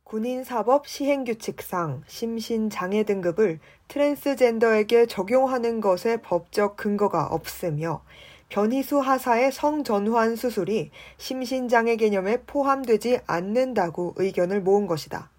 군인사법 0.06 0.86
시행규칙상 0.86 2.04
심신장애 2.06 3.06
등급을 3.06 3.60
트랜스젠더에게 3.88 5.08
적용하는 5.08 5.82
것에 5.82 6.18
법적 6.18 6.78
근거가 6.78 7.26
없으며 7.26 8.04
변희수 8.50 9.00
하사의 9.00 9.52
성전환 9.52 10.36
수술이 10.36 10.92
심신장애 11.18 11.96
개념에 11.96 12.44
포함되지 12.44 13.22
않는다고 13.26 14.14
의견을 14.18 14.62
모은 14.62 14.86
것이다. 14.86 15.32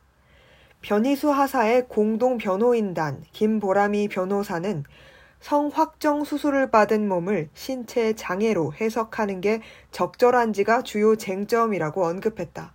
변희수 0.83 1.31
하사의 1.31 1.87
공동 1.87 2.37
변호인단 2.37 3.23
김보람이 3.31 4.09
변호사는 4.09 4.83
성확정 5.39 6.25
수술을 6.25 6.73
받은 6.73 7.09
몸을 7.09 7.51
신체 7.55 8.15
장애로 8.15 8.73
해석하는 8.73 9.41
게 9.41 9.63
적절한지가 9.93 10.83
주요 10.83 11.15
쟁점이라고 11.15 12.05
언급했다. 12.05 12.75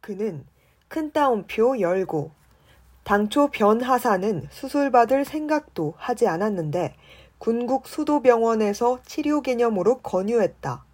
그는 0.00 0.44
큰 0.88 1.12
따옴표 1.12 1.78
열고 1.80 2.30
당초 3.04 3.48
변 3.48 3.82
하사는 3.82 4.48
수술받을 4.50 5.24
생각도 5.24 5.94
하지 5.96 6.26
않았는데 6.26 6.94
군국 7.38 7.86
수도병원에서 7.86 9.00
치료 9.04 9.42
개념으로 9.42 9.98
권유했다. 9.98 10.84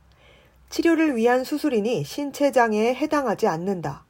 치료를 0.71 1.17
위한 1.17 1.45
수술이니 1.45 2.05
신체 2.05 2.51
장애에 2.51 2.95
해당하지 2.95 3.47
않는다. 3.47 4.05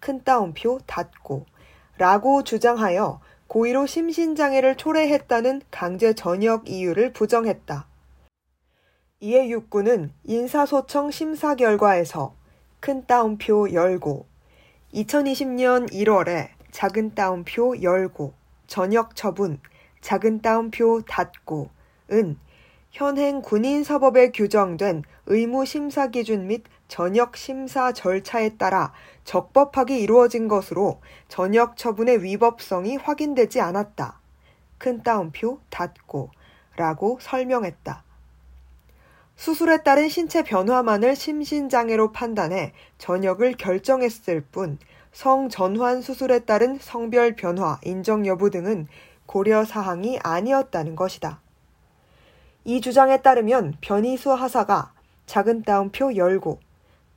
큰 0.00 0.22
따옴표 0.24 0.78
닫고 0.86 1.46
라고 1.96 2.42
주장하여 2.42 3.20
고의로 3.46 3.86
심신장애를 3.86 4.76
초래했다는 4.76 5.62
강제 5.70 6.14
전역 6.14 6.68
이유를 6.68 7.12
부정했다. 7.12 7.86
이에 9.20 9.48
육군은 9.50 10.12
인사소청 10.24 11.10
심사 11.10 11.54
결과에서 11.54 12.34
큰 12.80 13.06
따옴표 13.06 13.70
열고 13.72 14.29
2020년 14.94 15.88
1월에 15.92 16.48
작은 16.72 17.14
따옴표 17.14 17.80
열고 17.80 18.34
전역 18.66 19.14
처분 19.14 19.60
작은 20.00 20.42
따옴표 20.42 21.00
닫고 21.02 21.70
은 22.10 22.36
현행 22.90 23.40
군인 23.40 23.84
사법에 23.84 24.32
규정된 24.32 25.04
의무 25.26 25.64
심사 25.64 26.08
기준 26.08 26.48
및 26.48 26.64
전역 26.88 27.36
심사 27.36 27.92
절차에 27.92 28.56
따라 28.56 28.92
적법하게 29.22 30.00
이루어진 30.00 30.48
것으로 30.48 31.00
전역 31.28 31.76
처분의 31.76 32.24
위법성이 32.24 32.96
확인되지 32.96 33.60
않았다. 33.60 34.18
큰 34.78 35.04
따옴표 35.04 35.60
닫고 35.70 36.30
라고 36.74 37.18
설명했다. 37.20 38.02
수술에 39.40 39.78
따른 39.78 40.10
신체 40.10 40.42
변화만을 40.42 41.16
심신장애로 41.16 42.12
판단해 42.12 42.74
전역을 42.98 43.54
결정했을 43.54 44.42
뿐 44.42 44.78
성전환 45.12 46.02
수술에 46.02 46.40
따른 46.40 46.78
성별 46.78 47.34
변화 47.36 47.80
인정 47.82 48.26
여부 48.26 48.50
등은 48.50 48.86
고려 49.24 49.64
사항이 49.64 50.18
아니었다는 50.22 50.94
것이다. 50.94 51.40
이 52.64 52.82
주장에 52.82 53.22
따르면 53.22 53.78
변희수 53.80 54.30
하사가 54.30 54.92
작은 55.24 55.62
따옴표 55.62 56.14
열고 56.14 56.60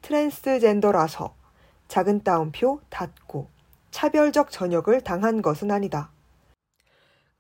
트랜스젠더라서 0.02 1.36
작은 1.90 2.24
따옴표 2.24 2.80
닫고 2.90 3.50
차별적 3.92 4.50
전역을 4.50 5.02
당한 5.02 5.42
것은 5.42 5.72
아니다. 5.72 6.10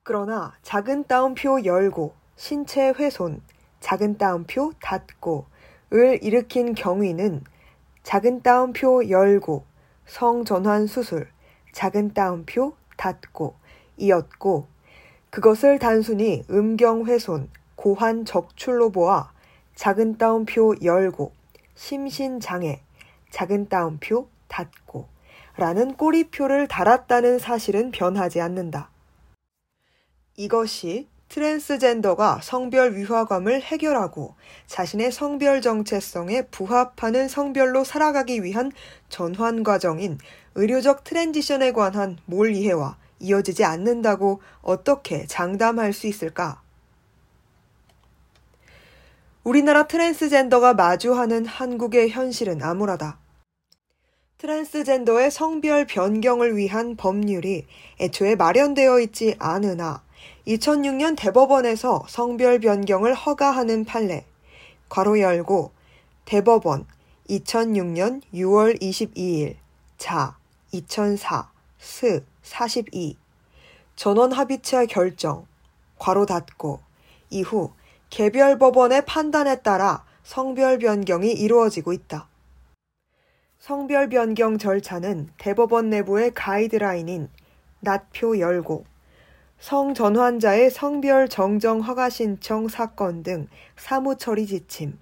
그러나 0.03 0.53
작은 0.61 1.05
따옴표 1.05 1.63
열고 1.63 2.13
신체 2.35 2.89
훼손 2.89 3.39
작은 3.83 4.17
따옴표 4.17 4.71
닫고 4.81 5.45
을 5.93 6.23
일으킨 6.23 6.73
경위는 6.73 7.43
작은 8.03 8.41
따옴표 8.41 9.09
열고 9.09 9.65
성전환 10.05 10.87
수술 10.87 11.27
작은 11.73 12.13
따옴표 12.13 12.77
닫고 12.95 13.55
이었고 13.97 14.67
그것을 15.31 15.79
단순히 15.79 16.45
음경 16.49 17.07
훼손 17.07 17.49
고환 17.75 18.23
적출로 18.23 18.89
보아 18.89 19.33
작은 19.75 20.17
따옴표 20.17 20.73
열고 20.81 21.33
심신 21.75 22.39
장애 22.39 22.81
작은 23.31 23.67
따옴표 23.67 24.29
닫고 24.47 25.09
라는 25.57 25.95
꼬리표를 25.95 26.69
달았다는 26.69 27.37
사실은 27.37 27.91
변하지 27.91 28.39
않는다. 28.39 28.89
이것이 30.37 31.09
트랜스젠더가 31.33 32.41
성별 32.43 32.95
위화감을 32.95 33.63
해결하고 33.63 34.35
자신의 34.67 35.11
성별 35.11 35.61
정체성에 35.61 36.43
부합하는 36.51 37.27
성별로 37.27 37.83
살아가기 37.83 38.43
위한 38.43 38.71
전환 39.09 39.63
과정인 39.63 40.19
의료적 40.53 41.03
transition에 41.03 41.71
관한 41.71 42.19
몰 42.25 42.53
이해와 42.53 42.97
이어지지 43.19 43.63
않는다고 43.65 44.43
어떻게 44.61 45.25
장담할 45.25 45.91
수 45.91 46.05
있을까? 46.05 46.61
우리나라 49.43 49.87
트랜스젠더가 49.87 50.75
마주하는 50.75 51.47
한국의 51.47 52.11
현실은 52.11 52.61
암울하다. 52.61 53.17
트랜스젠더의 54.37 55.31
성별 55.31 55.87
변경을 55.87 56.57
위한 56.57 56.95
법률이 56.95 57.65
애초에 57.99 58.35
마련되어 58.35 58.99
있지 58.99 59.35
않으나 59.39 60.03
2006년 60.47 61.15
대법원에서 61.17 62.03
성별 62.09 62.59
변경을 62.59 63.13
허가하는 63.13 63.85
판례, 63.85 64.25
괄호 64.89 65.21
열고 65.21 65.71
대법원 66.25 66.85
2006년 67.29 68.21
6월 68.33 68.79
22일. 68.81 69.55
자 69.97 70.35
2004 70.73 71.49
스 71.79 72.25
42 72.41 73.17
전원 73.95 74.33
합의체 74.33 74.85
결정. 74.87 75.45
괄호 75.97 76.25
닫고 76.25 76.81
이후 77.29 77.71
개별 78.09 78.57
법원의 78.57 79.05
판단에 79.05 79.61
따라 79.61 80.03
성별 80.23 80.77
변경이 80.77 81.31
이루어지고 81.31 81.93
있다. 81.93 82.27
성별 83.59 84.09
변경 84.09 84.57
절차는 84.57 85.29
대법원 85.37 85.89
내부의 85.89 86.33
가이드라인인 86.33 87.29
낫표 87.79 88.39
열고 88.39 88.85
성전환자의 89.63 90.69
성별 90.71 91.29
정정 91.29 91.79
허가 91.79 92.09
신청 92.09 92.67
사건 92.67 93.23
등 93.23 93.47
사무 93.77 94.17
처리 94.17 94.45
지침, 94.45 94.99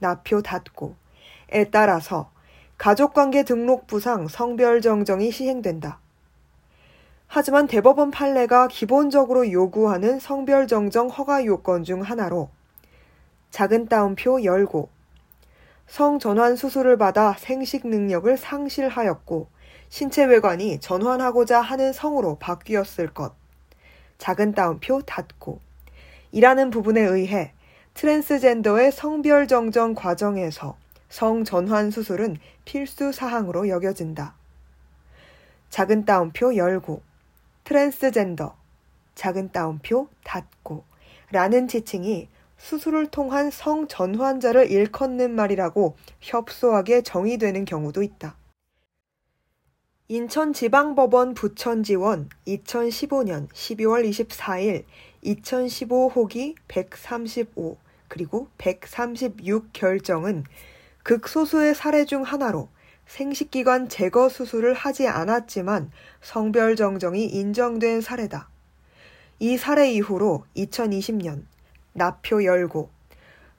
납표 0.00 0.42
닫고 0.42 0.96
에 1.52 1.70
따라서 1.70 2.28
가족관계 2.78 3.44
등록부상 3.44 4.26
성별 4.26 4.80
정정이 4.80 5.30
시행된다. 5.30 6.00
하지만 7.28 7.68
대법원 7.68 8.10
판례가 8.10 8.66
기본적으로 8.66 9.52
요구하는 9.52 10.18
성별 10.18 10.66
정정 10.66 11.06
허가 11.06 11.44
요건 11.44 11.84
중 11.84 12.02
하나로 12.02 12.48
작은 13.50 13.86
따옴표 13.86 14.42
열고 14.42 14.88
성전환 15.86 16.56
수술을 16.56 16.98
받아 16.98 17.34
생식 17.38 17.86
능력을 17.86 18.36
상실하였고 18.36 19.46
신체 19.90 20.24
외관이 20.24 20.80
전환하고자 20.80 21.60
하는 21.60 21.92
성으로 21.92 22.38
바뀌었을 22.40 23.14
것. 23.14 23.40
작은 24.22 24.52
따옴표 24.52 25.02
닫고 25.02 25.58
이라는 26.30 26.70
부분에 26.70 27.00
의해 27.00 27.52
트랜스젠더의 27.94 28.92
성별 28.92 29.48
정정 29.48 29.96
과정에서 29.96 30.76
성전환 31.08 31.90
수술은 31.90 32.36
필수 32.64 33.10
사항으로 33.10 33.66
여겨진다. 33.66 34.36
작은 35.70 36.04
따옴표 36.04 36.54
열고 36.54 37.02
트랜스젠더 37.64 38.54
작은 39.16 39.50
따옴표 39.50 40.06
닫고 40.22 40.84
라는 41.32 41.66
지칭이 41.66 42.28
수술을 42.58 43.08
통한 43.08 43.50
성전환자를 43.50 44.70
일컫는 44.70 45.32
말이라고 45.32 45.96
협소하게 46.20 47.02
정의되는 47.02 47.64
경우도 47.64 48.04
있다. 48.04 48.36
인천지방법원 50.12 51.32
부천지원 51.32 52.28
2015년 52.46 53.48
12월 53.48 54.06
24일 54.06 54.84
2015 55.22 56.08
호기 56.08 56.56
135 56.68 57.78
그리고 58.08 58.48
136 58.58 59.72
결정은 59.72 60.44
극소수의 61.02 61.74
사례 61.74 62.04
중 62.04 62.24
하나로 62.24 62.68
생식기관 63.06 63.88
제거 63.88 64.28
수술을 64.28 64.74
하지 64.74 65.08
않았지만 65.08 65.90
성별 66.20 66.76
정정이 66.76 67.24
인정된 67.24 68.02
사례다. 68.02 68.50
이 69.38 69.56
사례 69.56 69.90
이후로 69.92 70.44
2020년 70.56 71.46
납표 71.94 72.44
열고 72.44 72.90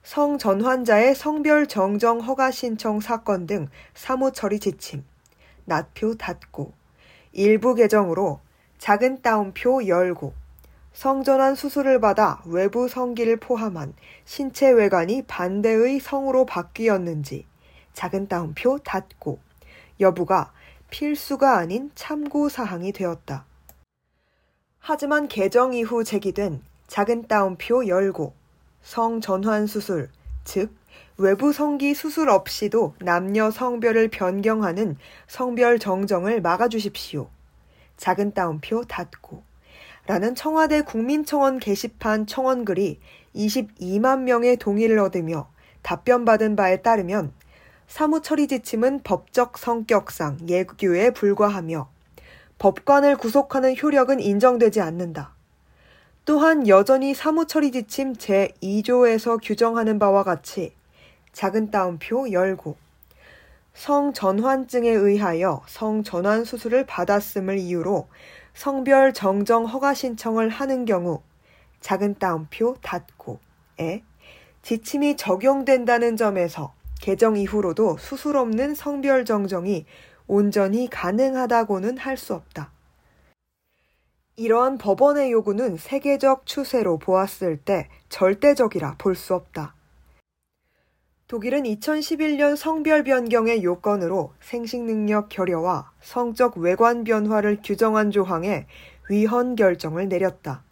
성전환자의 0.04 1.16
성별 1.16 1.66
정정 1.66 2.20
허가 2.20 2.52
신청 2.52 3.00
사건 3.00 3.46
등 3.46 3.66
사무 3.94 4.30
처리 4.30 4.60
지침 4.60 5.04
낫표 5.64 6.16
닫고 6.16 6.72
일부 7.32 7.74
개정으로 7.74 8.40
작은 8.78 9.22
따옴표 9.22 9.86
열고 9.86 10.32
성전환 10.92 11.54
수술을 11.56 12.00
받아 12.00 12.40
외부 12.46 12.88
성기를 12.88 13.38
포함한 13.38 13.94
신체 14.24 14.70
외관이 14.70 15.22
반대의 15.22 15.98
성으로 15.98 16.46
바뀌었는지 16.46 17.46
작은 17.92 18.28
따옴표 18.28 18.78
닫고 18.78 19.38
여부가 20.00 20.52
필수가 20.90 21.56
아닌 21.56 21.90
참고 21.94 22.48
사항이 22.48 22.92
되었다. 22.92 23.44
하지만 24.78 25.28
개정 25.28 25.74
이후 25.74 26.04
제기된 26.04 26.62
작은 26.86 27.26
따옴표 27.26 27.86
열고 27.88 28.34
성전환 28.82 29.66
수술, 29.66 30.10
즉 30.44 30.70
외부 31.16 31.52
성기 31.52 31.94
수술 31.94 32.28
없이도 32.28 32.94
남녀 32.98 33.52
성별을 33.52 34.08
변경하는 34.08 34.96
성별 35.28 35.78
정정을 35.78 36.40
막아주십시오. 36.40 37.28
작은 37.96 38.34
따옴표 38.34 38.82
닫고. 38.82 39.44
라는 40.06 40.34
청와대 40.34 40.82
국민청원 40.82 41.60
게시판 41.60 42.26
청원글이 42.26 42.98
22만 43.36 44.22
명의 44.22 44.56
동의를 44.56 44.98
얻으며 44.98 45.48
답변받은 45.82 46.56
바에 46.56 46.82
따르면 46.82 47.32
사무처리 47.86 48.48
지침은 48.48 49.02
법적 49.04 49.56
성격상 49.56 50.48
예규에 50.48 51.10
불과하며 51.10 51.88
법관을 52.58 53.16
구속하는 53.18 53.76
효력은 53.80 54.18
인정되지 54.18 54.80
않는다. 54.80 55.32
또한 56.24 56.66
여전히 56.66 57.14
사무처리 57.14 57.70
지침 57.70 58.14
제2조에서 58.14 59.38
규정하는 59.40 59.98
바와 60.00 60.24
같이 60.24 60.74
작은 61.34 61.70
따옴표 61.70 62.30
열고 62.30 62.76
성전환증에 63.74 64.88
의하여 64.88 65.62
성전환 65.66 66.44
수술을 66.44 66.86
받았음을 66.86 67.58
이유로 67.58 68.08
성별 68.54 69.12
정정 69.12 69.66
허가 69.66 69.92
신청을 69.94 70.48
하는 70.48 70.84
경우 70.84 71.22
작은 71.80 72.18
따옴표 72.18 72.76
닫고에 72.80 74.02
지침이 74.62 75.16
적용된다는 75.16 76.16
점에서 76.16 76.72
개정 77.00 77.36
이후로도 77.36 77.98
수술 77.98 78.36
없는 78.36 78.74
성별 78.74 79.24
정정이 79.24 79.84
온전히 80.26 80.88
가능하다고는 80.88 81.98
할 81.98 82.16
수 82.16 82.32
없다. 82.32 82.72
이러한 84.36 84.78
법원의 84.78 85.30
요구는 85.30 85.76
세계적 85.76 86.46
추세로 86.46 86.98
보았을 86.98 87.58
때 87.58 87.88
절대적이라 88.08 88.96
볼 88.98 89.14
수 89.14 89.34
없다. 89.34 89.73
독일은 91.34 91.64
2011년 91.64 92.54
성별 92.54 93.02
변경의 93.02 93.64
요건으로 93.64 94.32
생식 94.40 94.84
능력 94.84 95.28
결여와 95.28 95.90
성적 96.00 96.56
외관 96.58 97.02
변화를 97.02 97.58
규정한 97.60 98.12
조항에 98.12 98.68
위헌 99.10 99.56
결정을 99.56 100.08
내렸다. 100.08 100.62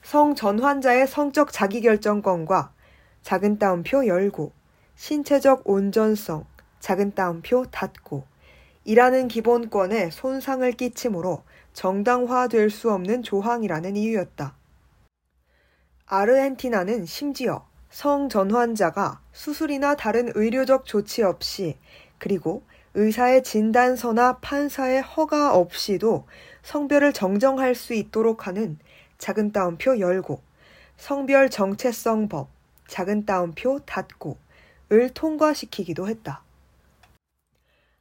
성 0.00 0.34
전환자의 0.34 1.06
성적 1.06 1.52
자기결정권과 1.52 2.72
작은 3.20 3.58
따옴표 3.58 4.06
열고, 4.06 4.52
신체적 4.96 5.68
온전성, 5.68 6.46
작은 6.80 7.14
따옴표 7.14 7.66
닫고, 7.66 8.24
이라는 8.84 9.28
기본권에 9.28 10.08
손상을 10.08 10.72
끼치므로 10.72 11.42
정당화될 11.74 12.70
수 12.70 12.90
없는 12.90 13.22
조항이라는 13.22 13.96
이유였다. 13.96 14.54
아르헨티나는 16.06 17.04
심지어 17.04 17.68
성 17.90 18.28
전 18.28 18.50
환자가 18.50 19.20
수술이나 19.32 19.96
다른 19.96 20.30
의료적 20.34 20.84
조치 20.84 21.22
없이 21.22 21.76
그리고 22.18 22.62
의사의 22.94 23.42
진단서나 23.42 24.38
판사의 24.38 25.02
허가 25.02 25.54
없이도 25.54 26.26
성별을 26.62 27.12
정정할 27.12 27.74
수 27.74 27.94
있도록 27.94 28.46
하는 28.46 28.78
작은 29.18 29.52
따옴표 29.52 29.98
열고 29.98 30.40
성별 30.96 31.48
정체성 31.48 32.28
법 32.28 32.48
작은 32.88 33.24
따옴표 33.24 33.78
닫고 33.80 34.36
을 34.90 35.10
통과시키기도 35.10 36.08
했다. 36.08 36.42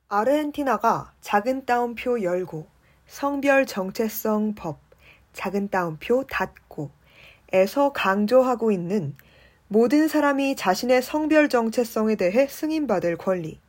아르헨티나가 0.07 1.11
작은 1.19 1.65
따옴표 1.65 2.21
열고 2.21 2.65
성별 3.07 3.65
정체성 3.65 4.55
법 4.55 4.79
작은 5.33 5.69
따옴표 5.69 6.25
닫고 6.25 6.91
에서 7.51 7.91
강조하고 7.93 8.71
있는 8.71 9.15
모든 9.69 10.07
사람이 10.07 10.55
자신의 10.55 11.01
성별 11.01 11.49
정체성에 11.49 12.15
대해 12.15 12.47
승인받을 12.47 13.17
권리, 13.17 13.59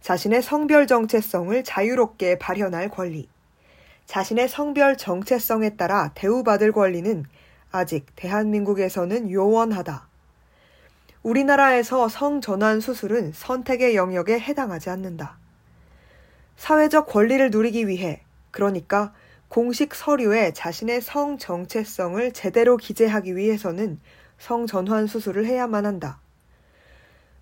자신의 0.00 0.42
성별 0.42 0.88
정체성을 0.88 1.62
자유롭게 1.62 2.38
발현할 2.38 2.88
권리, 2.88 3.28
자신의 4.06 4.48
성별 4.48 4.96
정체성에 4.96 5.76
따라 5.76 6.10
대우받을 6.16 6.72
권리는 6.72 7.24
아직 7.70 8.06
대한민국에서는 8.16 9.30
요원하다. 9.30 10.08
우리나라에서 11.22 12.08
성전환 12.08 12.80
수술은 12.80 13.30
선택의 13.32 13.94
영역에 13.94 14.40
해당하지 14.40 14.90
않는다. 14.90 15.38
사회적 16.56 17.06
권리를 17.06 17.50
누리기 17.52 17.86
위해, 17.86 18.22
그러니까 18.50 19.12
공식 19.48 19.94
서류에 19.94 20.52
자신의 20.52 21.00
성 21.00 21.38
정체성을 21.38 22.32
제대로 22.32 22.76
기재하기 22.76 23.36
위해서는 23.36 24.00
성전환 24.38 25.06
수술을 25.06 25.46
해야만 25.46 25.86
한다. 25.86 26.20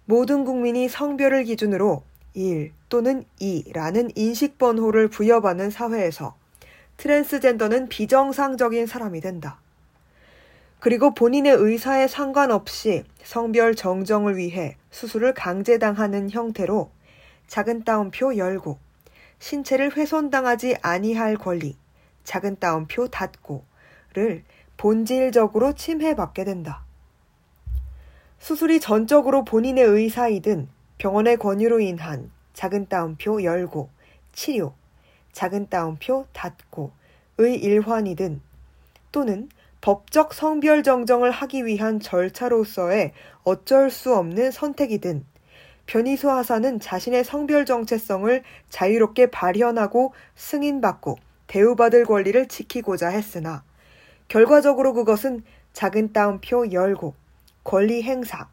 모든 0.04 0.44
국민이 0.44 0.88
성별을 0.88 1.44
기준으로 1.44 2.02
1 2.34 2.72
또는 2.88 3.24
2라는 3.40 4.12
인식 4.14 4.58
번호를 4.58 5.08
부여받는 5.08 5.70
사회에서 5.70 6.36
트랜스젠더는 6.96 7.88
비정상적인 7.88 8.86
사람이 8.86 9.20
된다. 9.20 9.58
그리고 10.78 11.14
본인의 11.14 11.54
의사에 11.54 12.06
상관없이 12.06 13.04
성별 13.22 13.74
정정을 13.74 14.36
위해 14.36 14.76
수술을 14.90 15.34
강제당하는 15.34 16.30
형태로 16.30 16.90
작은 17.48 17.84
따옴표 17.84 18.36
열고 18.36 18.78
신체를 19.38 19.96
훼손당하지 19.96 20.76
아니할 20.82 21.36
권리 21.36 21.76
작은 22.24 22.58
따옴표 22.58 23.08
닫고를 23.08 24.44
본질적으로 24.76 25.72
침해받게 25.74 26.44
된다. 26.44 26.85
수술이 28.46 28.78
전적으로 28.78 29.44
본인의 29.44 29.82
의사이든 29.82 30.68
병원의 30.98 31.36
권유로 31.36 31.80
인한 31.80 32.30
작은 32.52 32.86
따옴표 32.88 33.42
열고 33.42 33.90
치료 34.30 34.72
작은 35.32 35.68
따옴표 35.68 36.28
닫고 36.32 36.92
의 37.38 37.56
일환이든 37.56 38.40
또는 39.10 39.48
법적 39.80 40.32
성별 40.32 40.84
정정을 40.84 41.32
하기 41.32 41.66
위한 41.66 41.98
절차로서의 41.98 43.14
어쩔 43.42 43.90
수 43.90 44.14
없는 44.14 44.52
선택이든 44.52 45.24
변희수 45.86 46.30
하사는 46.30 46.78
자신의 46.78 47.24
성별 47.24 47.66
정체성을 47.66 48.44
자유롭게 48.68 49.32
발현하고 49.32 50.14
승인받고 50.36 51.18
대우받을 51.48 52.04
권리를 52.04 52.46
지키고자 52.46 53.08
했으나 53.08 53.64
결과적으로 54.28 54.92
그것은 54.92 55.42
작은 55.72 56.12
따옴표 56.12 56.70
열고 56.70 57.25
권리 57.66 58.04
행사 58.04 58.48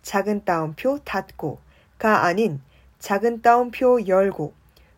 작은 0.00 0.46
따옴표 0.46 0.98
닫고가 1.04 2.24
아닌 2.24 2.62
작은 2.98 3.42
따옴표 3.42 4.06
열고 4.06 4.54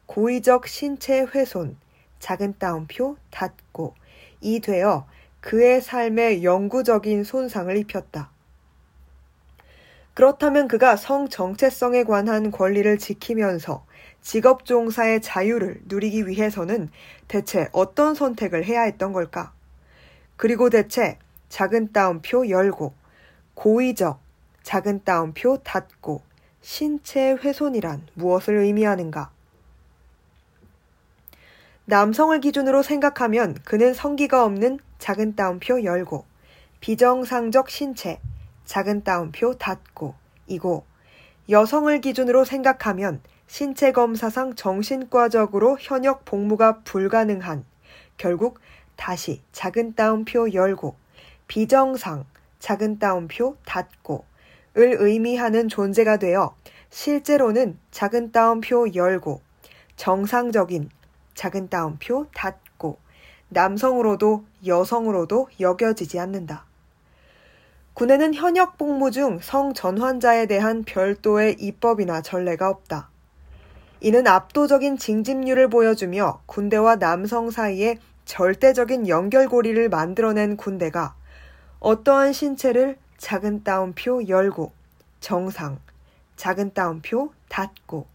고의적 0.07 0.69
신체 0.69 1.23
훼손 1.23 1.77
작은 2.21 2.61
따옴표 2.61 3.17
닫고 3.33 3.95
이 4.41 4.61
되어 4.61 5.09
그의 5.41 5.81
삶에 5.81 6.45
영구적인 6.45 7.25
손상을 7.25 7.77
입혔다. 7.77 8.31
그렇다면 10.15 10.69
그가 10.69 10.95
성 10.95 11.29
정체성에 11.29 12.05
관한 12.05 12.53
권리를 12.53 12.97
지키면서 12.99 13.85
직업 14.21 14.65
종사의 14.65 15.23
자유를 15.23 15.81
누리기 15.87 16.29
위해서는 16.29 16.89
대체 17.27 17.69
어떤 17.73 18.15
선택을 18.15 18.65
해야 18.65 18.83
했던 18.83 19.13
걸까? 19.13 19.53
그리고 20.37 20.71
대체 20.71 21.19
작은 21.49 21.91
따옴표 21.91 22.49
열고 22.49 22.95
고의적 23.57 24.21
작은 24.63 25.03
따옴표 25.03 25.57
닫고 25.57 26.21
신체 26.61 27.31
훼손이란 27.33 28.07
무엇을 28.13 28.55
의미하는가? 28.59 29.31
남성을 31.87 32.39
기준으로 32.41 32.83
생각하면 32.83 33.55
그는 33.65 33.95
성기가 33.95 34.45
없는 34.45 34.79
작은 34.99 35.37
따옴표 35.37 35.83
열고 35.83 36.27
비정상적 36.81 37.71
신체 37.71 38.21
작은 38.67 39.05
따옴표 39.05 39.55
닫고 39.55 40.15
이고 40.49 40.85
여성을 41.49 41.99
기준으로 42.03 42.45
생각하면 42.45 43.23
신체 43.47 43.91
검사상 43.91 44.55
정신과적으로 44.55 45.79
현역 45.81 46.27
복무가 46.27 46.81
불가능한 46.81 47.65
결국 48.19 48.61
다시 48.97 49.41
작은 49.53 49.95
따옴표 49.95 50.53
열고 50.53 50.95
비정상 51.49 52.27
작은 52.59 52.99
따옴표 52.99 53.57
닫고 53.67 54.25
을 54.79 54.97
의미하는 54.99 55.69
존재가 55.69 56.19
되어 56.19 56.55
실제로는 56.91 57.79
작은 57.91 58.31
따옴표 58.33 58.93
열고 58.95 59.41
정상적인 59.97 60.91
작은 61.35 61.69
따옴표 61.69 62.27
닫고 62.35 62.99
남성으로도 63.49 64.45
여성으로도 64.67 65.49
여겨지지 65.61 66.19
않는다. 66.19 66.67
군에는 67.95 68.35
현역 68.35 68.77
복무 68.77 69.11
중 69.11 69.39
성 69.41 69.73
전환자에 69.73 70.45
대한 70.47 70.85
별도의 70.85 71.57
입법이나 71.59 72.21
전례가 72.21 72.69
없다. 72.69 73.09
이는 74.01 74.27
압도적인 74.27 74.99
징집률을 74.99 75.69
보여주며 75.71 76.41
군대와 76.45 76.97
남성 76.97 77.51
사이에 77.51 77.97
절대적인 78.27 79.09
연결고리를 79.09 79.89
만들어낸 79.89 80.59
군대가 80.59 81.15
어떠한 81.81 82.33
신체를 82.33 82.97
작은 83.19 83.63
따옴표 83.65 84.27
열고 84.27 84.73
정상, 85.21 85.79
작은 86.37 86.75
따옴표 86.75 87.33
닫고 87.49 88.07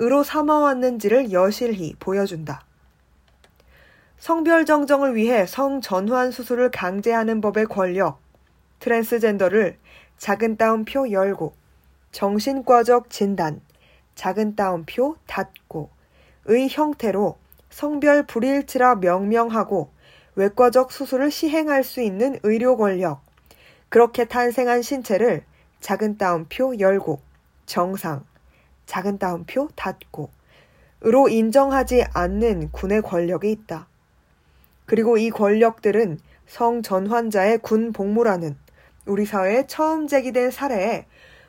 으로 0.00 0.22
삼아왔는지를 0.22 1.32
여실히 1.32 1.94
보여준다. 1.98 2.62
성별 4.18 4.64
정정을 4.64 5.14
위해 5.14 5.46
성 5.46 5.80
전환 5.80 6.30
수술을 6.30 6.70
강제하는 6.70 7.40
법의 7.40 7.66
권력, 7.66 8.18
트랜스젠더를 8.80 9.78
작은 10.18 10.56
따옴표 10.56 11.10
열고 11.10 11.54
정신과적 12.12 13.10
진단 13.10 13.60
작은 14.14 14.56
따옴표 14.56 15.16
닫고 15.26 15.90
의 16.46 16.68
형태로 16.70 17.36
성별 17.70 18.24
불일치라 18.24 18.96
명명하고 18.96 19.90
외과적 20.36 20.92
수술을 20.92 21.30
시행할 21.30 21.82
수 21.82 22.00
있는 22.00 22.38
의료 22.42 22.76
권력 22.76 23.22
그렇게 23.88 24.26
탄생한 24.26 24.82
신체를 24.82 25.44
작은 25.80 26.18
따옴표 26.18 26.78
열고 26.78 27.20
정상 27.66 28.24
작은 28.86 29.18
따옴표 29.18 29.68
닫고 29.74 30.30
으로 31.04 31.28
인정하지 31.28 32.04
않는 32.14 32.70
군의 32.72 33.02
권력이 33.02 33.50
있다. 33.50 33.86
그리고 34.86 35.18
이 35.18 35.30
권력들은 35.30 36.18
성 36.46 36.82
전환자의 36.82 37.58
군 37.58 37.92
복무라는 37.92 38.56
우리 39.04 39.26
사회에 39.26 39.66
처음 39.66 40.06
제기된 40.06 40.50
사례에 40.50 41.06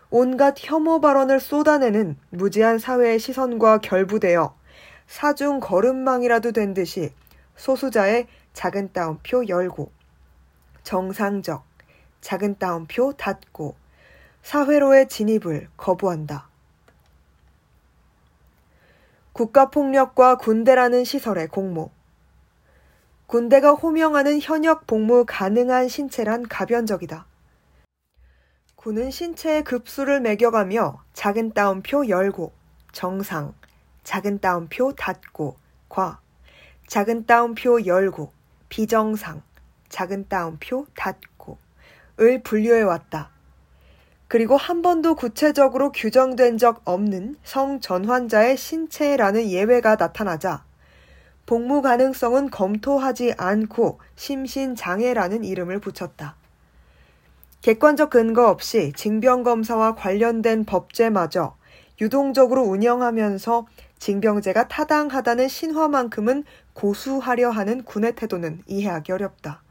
온갖 0.10 0.56
혐오 0.58 1.02
발언을 1.02 1.40
쏟아내는 1.40 2.18
무지한 2.30 2.80
사회의 2.80 3.20
시선과 3.20 3.80
결부되어 3.80 4.56
사중 5.08 5.60
걸음망이라도 5.60 6.52
된 6.52 6.74
듯이 6.74 7.12
소수자의 7.56 8.28
작은 8.58 8.92
따옴표 8.92 9.48
열고 9.48 9.92
정상적 10.82 11.64
작은 12.22 12.58
따옴표 12.58 13.14
닫고 13.14 13.76
사회로의 14.42 15.10
진입을 15.10 15.68
거부한다. 15.78 16.50
국가폭력과 19.34 20.38
군대라는 20.38 21.04
시설의 21.04 21.50
공모. 21.50 21.92
군대가 23.28 23.74
호명하는 23.74 24.40
현역 24.42 24.88
복무 24.88 25.26
가능한 25.28 25.88
신체란 25.88 26.48
가변적이다. 26.48 27.28
군은 28.76 29.12
신체의 29.12 29.66
급수를 29.66 30.20
매겨가며 30.20 31.04
작은 31.14 31.54
따옴표 31.54 32.08
열고 32.08 32.52
정상, 32.92 33.54
작은 34.04 34.40
따옴표 34.40 34.94
닫고 34.94 35.58
과, 35.90 36.20
작은 36.88 37.28
따옴표 37.28 37.86
열고 37.86 38.36
비정상, 38.70 39.42
작은 39.90 40.28
따옴표 40.28 40.86
닫고 40.96 41.58
을 42.20 42.42
분류해 42.42 42.82
왔다. 42.82 43.30
그리고 44.28 44.58
한 44.58 44.82
번도 44.82 45.16
구체적으로 45.16 45.92
규정된 45.92 46.58
적 46.58 46.82
없는 46.84 47.38
성 47.44 47.80
전환자의 47.80 48.58
신체라는 48.58 49.50
예외가 49.50 49.96
나타나자 49.96 50.66
복무 51.46 51.82
가능성은 51.82 52.50
검토하지 52.50 53.36
않고 53.38 54.00
심신장애라는 54.16 55.46
이름을 55.46 55.80
붙였다. 55.80 56.36
객관적 57.62 58.10
근거 58.10 58.50
없이 58.50 58.92
징병검사와 58.96 59.96
관련된 59.96 60.66
법제마저 60.66 61.56
유동적으로 62.02 62.64
운영하면서 62.64 63.66
징병제가 63.98 64.68
타당하다는 64.68 65.48
신화만큼은 65.48 66.44
고수하려 66.78 67.50
하는 67.50 67.84
군의 67.84 68.14
태도는 68.14 68.62
이해하기 68.68 69.12
어렵다. 69.12 69.64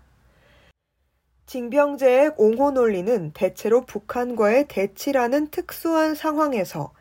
징병제의 1.46 2.32
옹호 2.36 2.72
논리는 2.72 3.30
대체로 3.32 3.82
북한과의 3.82 4.66
대치라는 4.66 5.52
특수한 5.52 6.16
상황에서 6.16 6.92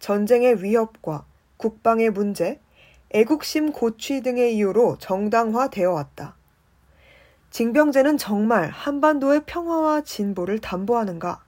전쟁의 0.00 0.64
위협과 0.64 1.24
국방의 1.58 2.10
문제, 2.10 2.60
애국심 3.10 3.70
고취 3.70 4.20
등의 4.22 4.56
이유로 4.56 4.98
정당화되어 4.98 5.92
왔다. 5.92 6.34
징병제는 7.50 8.16
정말 8.16 8.68
한반도의 8.68 9.42
평화와 9.46 10.00
진보를 10.00 10.58
담보하는가? 10.58 11.40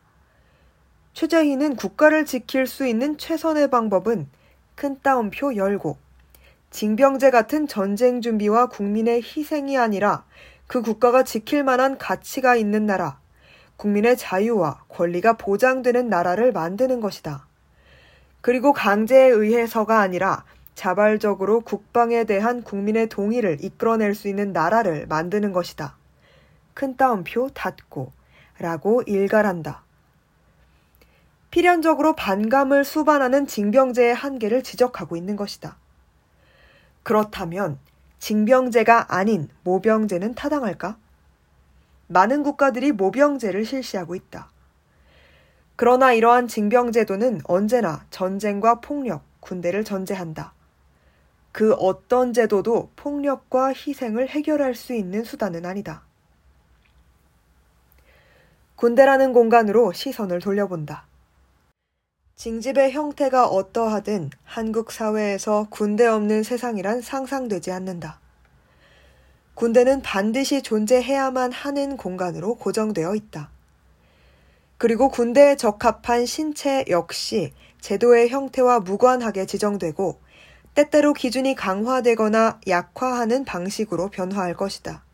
최재희는 1.14 1.74
국가를 1.74 2.26
지킬 2.26 2.68
수 2.68 2.86
있는 2.86 3.18
최선의 3.18 3.70
방법은 3.70 4.28
큰 4.76 5.00
따옴표 5.02 5.56
열고 5.56 6.03
징병제 6.74 7.30
같은 7.30 7.68
전쟁 7.68 8.20
준비와 8.20 8.66
국민의 8.66 9.22
희생이 9.22 9.78
아니라 9.78 10.24
그 10.66 10.82
국가가 10.82 11.22
지킬 11.22 11.62
만한 11.62 11.98
가치가 11.98 12.56
있는 12.56 12.84
나라, 12.84 13.20
국민의 13.76 14.16
자유와 14.16 14.82
권리가 14.88 15.34
보장되는 15.34 16.08
나라를 16.08 16.50
만드는 16.50 17.00
것이다. 17.00 17.46
그리고 18.40 18.72
강제에 18.72 19.28
의해서가 19.28 20.00
아니라 20.00 20.42
자발적으로 20.74 21.60
국방에 21.60 22.24
대한 22.24 22.64
국민의 22.64 23.08
동의를 23.08 23.58
이끌어낼 23.62 24.16
수 24.16 24.26
있는 24.26 24.52
나라를 24.52 25.06
만드는 25.06 25.52
것이다. 25.52 25.96
큰 26.74 26.96
따옴표 26.96 27.50
닫고 27.50 28.10
라고 28.58 29.00
일갈한다. 29.06 29.84
필연적으로 31.52 32.16
반감을 32.16 32.82
수반하는 32.84 33.46
징병제의 33.46 34.12
한계를 34.12 34.64
지적하고 34.64 35.16
있는 35.16 35.36
것이다. 35.36 35.76
그렇다면 37.04 37.78
징병제가 38.18 39.14
아닌 39.14 39.48
모병제는 39.62 40.34
타당할까? 40.34 40.96
많은 42.08 42.42
국가들이 42.42 42.92
모병제를 42.92 43.64
실시하고 43.64 44.14
있다. 44.14 44.50
그러나 45.76 46.12
이러한 46.12 46.48
징병제도는 46.48 47.42
언제나 47.44 48.04
전쟁과 48.10 48.80
폭력, 48.80 49.22
군대를 49.40 49.84
전제한다. 49.84 50.54
그 51.52 51.74
어떤 51.74 52.32
제도도 52.32 52.90
폭력과 52.96 53.68
희생을 53.68 54.28
해결할 54.28 54.74
수 54.74 54.94
있는 54.94 55.22
수단은 55.24 55.66
아니다. 55.66 56.02
군대라는 58.76 59.32
공간으로 59.32 59.92
시선을 59.92 60.40
돌려본다. 60.40 61.06
징집의 62.36 62.90
형태가 62.90 63.46
어떠하든 63.46 64.30
한국 64.42 64.90
사회에서 64.90 65.68
군대 65.70 66.04
없는 66.04 66.42
세상이란 66.42 67.00
상상되지 67.00 67.70
않는다. 67.70 68.18
군대는 69.54 70.02
반드시 70.02 70.60
존재해야만 70.60 71.52
하는 71.52 71.96
공간으로 71.96 72.56
고정되어 72.56 73.14
있다. 73.14 73.50
그리고 74.78 75.10
군대에 75.10 75.54
적합한 75.54 76.26
신체 76.26 76.84
역시 76.88 77.52
제도의 77.80 78.28
형태와 78.30 78.80
무관하게 78.80 79.46
지정되고 79.46 80.18
때때로 80.74 81.12
기준이 81.12 81.54
강화되거나 81.54 82.60
약화하는 82.66 83.44
방식으로 83.44 84.08
변화할 84.10 84.54
것이다. 84.54 85.04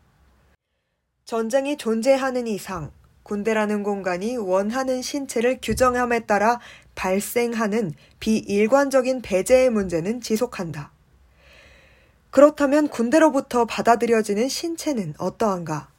전쟁이 1.23 1.77
존재하는 1.77 2.47
이상 2.47 2.91
군대라는 3.23 3.83
공간이 3.83 4.35
원하는 4.37 5.01
신체를 5.01 5.59
규정함에 5.61 6.21
따라 6.21 6.59
발생하는 6.95 7.93
비일관적인 8.19 9.21
배제의 9.21 9.69
문제는 9.69 10.21
지속한다. 10.21 10.91
그렇다면 12.29 12.87
군대로부터 12.87 13.65
받아들여지는 13.65 14.47
신체는 14.47 15.15
어떠한가? 15.17 15.89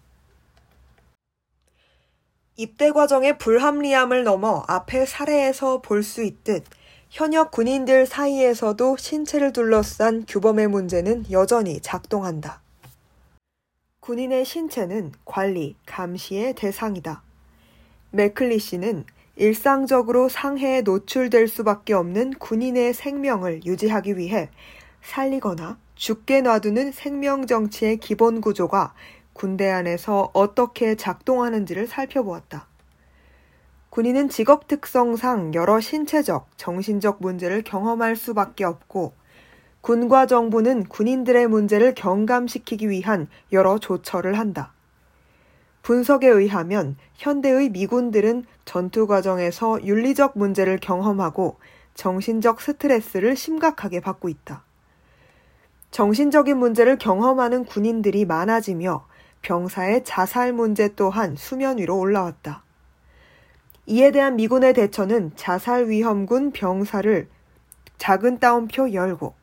입대 2.56 2.90
과정의 2.90 3.38
불합리함을 3.38 4.24
넘어 4.24 4.64
앞의 4.68 5.06
사례에서 5.06 5.80
볼 5.80 6.02
수 6.02 6.22
있듯 6.22 6.64
현역 7.10 7.50
군인들 7.50 8.06
사이에서도 8.06 8.96
신체를 8.96 9.52
둘러싼 9.52 10.24
규범의 10.26 10.68
문제는 10.68 11.30
여전히 11.30 11.80
작동한다. 11.80 12.62
군인의 14.00 14.46
신체는 14.46 15.12
관리, 15.26 15.76
감시의 15.84 16.54
대상이다. 16.54 17.22
맥클리 18.12 18.58
씨는 18.58 19.04
일상적으로 19.36 20.28
상해에 20.28 20.82
노출될 20.82 21.48
수밖에 21.48 21.94
없는 21.94 22.34
군인의 22.34 22.92
생명을 22.92 23.64
유지하기 23.64 24.18
위해 24.18 24.50
살리거나 25.02 25.78
죽게 25.94 26.42
놔두는 26.42 26.92
생명 26.92 27.46
정치의 27.46 27.96
기본 27.98 28.40
구조가 28.40 28.94
군대 29.32 29.70
안에서 29.70 30.30
어떻게 30.34 30.94
작동하는지를 30.94 31.86
살펴보았다. 31.86 32.66
군인은 33.88 34.28
직업 34.28 34.68
특성상 34.68 35.54
여러 35.54 35.80
신체적, 35.80 36.48
정신적 36.56 37.18
문제를 37.20 37.62
경험할 37.62 38.16
수밖에 38.16 38.64
없고 38.64 39.14
군과 39.80 40.26
정부는 40.26 40.84
군인들의 40.84 41.48
문제를 41.48 41.94
경감시키기 41.94 42.88
위한 42.88 43.28
여러 43.50 43.78
조처를 43.78 44.38
한다. 44.38 44.71
분석에 45.82 46.28
의하면 46.28 46.96
현대의 47.14 47.70
미군들은 47.70 48.44
전투 48.64 49.06
과정에서 49.06 49.84
윤리적 49.84 50.38
문제를 50.38 50.78
경험하고 50.78 51.58
정신적 51.94 52.60
스트레스를 52.60 53.36
심각하게 53.36 54.00
받고 54.00 54.28
있다. 54.28 54.64
정신적인 55.90 56.56
문제를 56.56 56.96
경험하는 56.96 57.64
군인들이 57.64 58.24
많아지며 58.24 59.06
병사의 59.42 60.04
자살 60.04 60.52
문제 60.52 60.94
또한 60.94 61.34
수면 61.36 61.78
위로 61.78 61.98
올라왔다. 61.98 62.62
이에 63.86 64.12
대한 64.12 64.36
미군의 64.36 64.74
대처는 64.74 65.32
자살 65.34 65.88
위험군 65.88 66.52
병사를 66.52 67.28
작은 67.98 68.38
따옴표 68.38 68.92
열고 68.92 69.34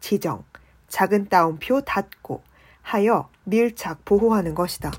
지정, 0.00 0.44
작은 0.86 1.28
따옴표 1.28 1.80
닫고 1.80 2.42
하여 2.82 3.28
밀착 3.44 4.04
보호하는 4.04 4.54
것이다. 4.54 4.92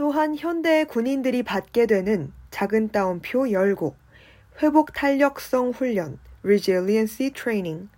또한 0.00 0.34
현대의 0.34 0.86
군인들이 0.86 1.42
받게 1.42 1.84
되는 1.84 2.32
작은 2.50 2.88
따옴표 2.88 3.50
열고 3.50 3.94
회복 4.62 4.94
탄력성 4.94 5.72
훈련 5.72 6.18
resiliency 6.42 7.32
training 7.32 7.90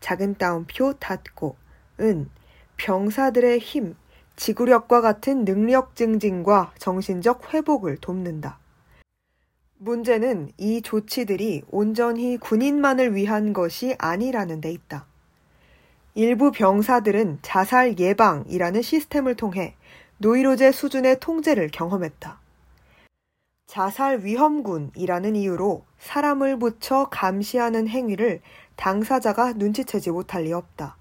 작은 0.00 0.34
따옴표 0.34 0.92
닫고 0.92 1.56
은 2.00 2.28
병사들의 2.76 3.60
힘, 3.60 3.96
지구력과 4.36 5.00
같은 5.00 5.46
능력 5.46 5.96
증진과 5.96 6.74
정신적 6.76 7.54
회복을 7.54 7.96
돕는다. 7.96 8.58
문제는 9.78 10.50
이 10.58 10.82
조치들이 10.82 11.62
온전히 11.70 12.36
군인만을 12.36 13.14
위한 13.14 13.54
것이 13.54 13.94
아니라는 13.96 14.60
데 14.60 14.70
있다. 14.70 15.06
일부 16.14 16.52
병사들은 16.52 17.38
자살 17.40 17.98
예방이라는 17.98 18.82
시스템을 18.82 19.34
통해 19.34 19.77
노이로제 20.20 20.72
수준의 20.72 21.20
통제를 21.20 21.68
경험했다. 21.68 22.40
자살 23.68 24.24
위험군이라는 24.24 25.36
이유로 25.36 25.84
사람을 26.00 26.58
붙여 26.58 27.08
감시하는 27.08 27.86
행위를 27.86 28.40
당사자가 28.74 29.52
눈치채지 29.52 30.10
못할 30.10 30.42
리 30.42 30.52
없다. 30.52 30.96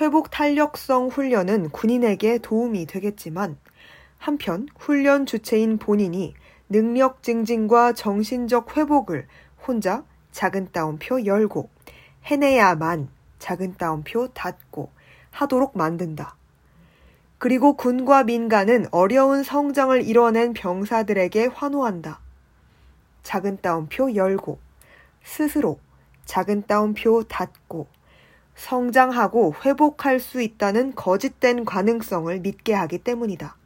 회복 0.00 0.30
탄력성 0.30 1.08
훈련은 1.08 1.70
군인에게 1.70 2.38
도움이 2.38 2.84
되겠지만 2.86 3.56
한편 4.18 4.68
훈련 4.78 5.24
주체인 5.24 5.78
본인이 5.78 6.34
능력 6.68 7.22
증진과 7.22 7.94
정신적 7.94 8.76
회복을 8.76 9.28
혼자 9.66 10.04
작은 10.32 10.72
따옴표 10.72 11.24
열고 11.24 11.70
해내야만 12.24 13.08
작은 13.38 13.76
따옴표 13.78 14.28
닫고 14.28 14.90
하도록 15.30 15.74
만든다. 15.74 16.39
그리고 17.40 17.72
군과 17.72 18.24
민간은 18.24 18.84
어려운 18.90 19.42
성장을 19.42 20.06
이뤄낸 20.06 20.52
병사들에게 20.52 21.46
환호한다. 21.46 22.20
작은 23.22 23.62
따옴표 23.62 24.14
열고 24.14 24.58
스스로 25.24 25.78
작은 26.26 26.64
따옴표 26.66 27.22
닫고 27.22 27.86
성장하고 28.56 29.54
회복할 29.64 30.20
수 30.20 30.42
있다는 30.42 30.94
거짓된 30.94 31.64
가능성을 31.64 32.40
믿게 32.40 32.74
하기 32.74 32.98
때문이다. 32.98 33.56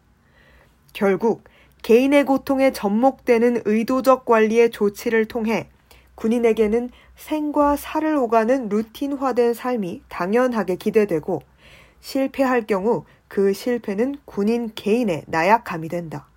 결국 0.92 1.42
개인의 1.82 2.26
고통에 2.26 2.70
접목되는 2.70 3.62
의도적 3.64 4.24
관리의 4.24 4.70
조치를 4.70 5.24
통해 5.24 5.68
군인에게는 6.14 6.90
생과 7.16 7.74
살을 7.74 8.14
오가는 8.14 8.68
루틴화된 8.68 9.52
삶이 9.52 10.02
당연하게 10.08 10.76
기대되고 10.76 11.42
실패할 12.00 12.68
경우 12.68 13.04
그 13.34 13.52
실패는 13.52 14.14
군인 14.24 14.70
개인의 14.76 15.24
나약함이 15.26 15.88
된다. 15.88 16.28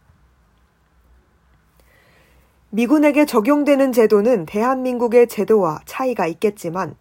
미군에게 2.72 3.28
적용되는 3.28 3.92
제도는 3.92 4.48
대한민국의 4.48 5.28
제도와 5.28 5.82
차이가 5.86 6.26
있겠지만 6.26 6.96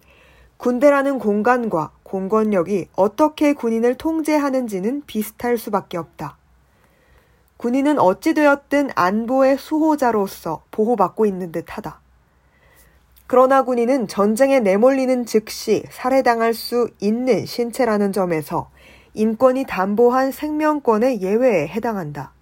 군대라는 0.58 1.18
공간과 1.18 1.92
공권력이 2.02 2.88
어떻게 2.94 3.54
군인을 3.54 3.94
통제하는지는 3.94 5.04
비슷할 5.06 5.56
수밖에 5.56 5.96
없다. 5.96 6.36
군인은 7.56 7.98
어찌되었든 7.98 8.90
안보의 8.94 9.56
수호자로서 9.56 10.62
보호받고 10.72 11.24
있는 11.24 11.52
듯 11.52 11.74
하다. 11.74 12.02
그러나 13.26 13.62
군인은 13.62 14.08
전쟁에 14.08 14.60
내몰리는 14.60 15.24
즉시 15.24 15.84
살해당할 15.90 16.52
수 16.52 16.90
있는 17.00 17.46
신체라는 17.46 18.12
점에서 18.12 18.68
인권이 19.16 19.64
담보한 19.64 20.30
생명권의 20.30 21.22
예외에 21.22 21.68
해당한다. 21.68 22.32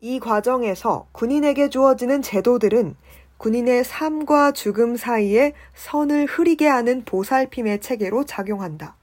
이 0.00 0.18
과정에서 0.18 1.06
군인에게 1.12 1.70
주어지는 1.70 2.20
제도들은 2.20 2.96
군인의 3.36 3.84
삶과 3.84 4.50
죽음 4.50 4.96
사이에 4.96 5.52
선을 5.74 6.26
흐리게 6.26 6.66
하는 6.66 7.04
보살핌의 7.04 7.80
체계로 7.80 8.24
작용한다. 8.24 8.96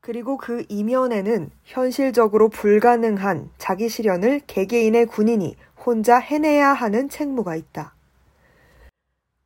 그리고 0.00 0.36
그 0.36 0.64
이면에는 0.68 1.50
현실적으로 1.62 2.48
불가능한 2.48 3.50
자기 3.56 3.88
실현을 3.88 4.40
개개인의 4.48 5.06
군인이 5.06 5.54
혼자 5.84 6.18
해내야 6.18 6.72
하는 6.72 7.08
책무가 7.08 7.54
있다. 7.54 7.94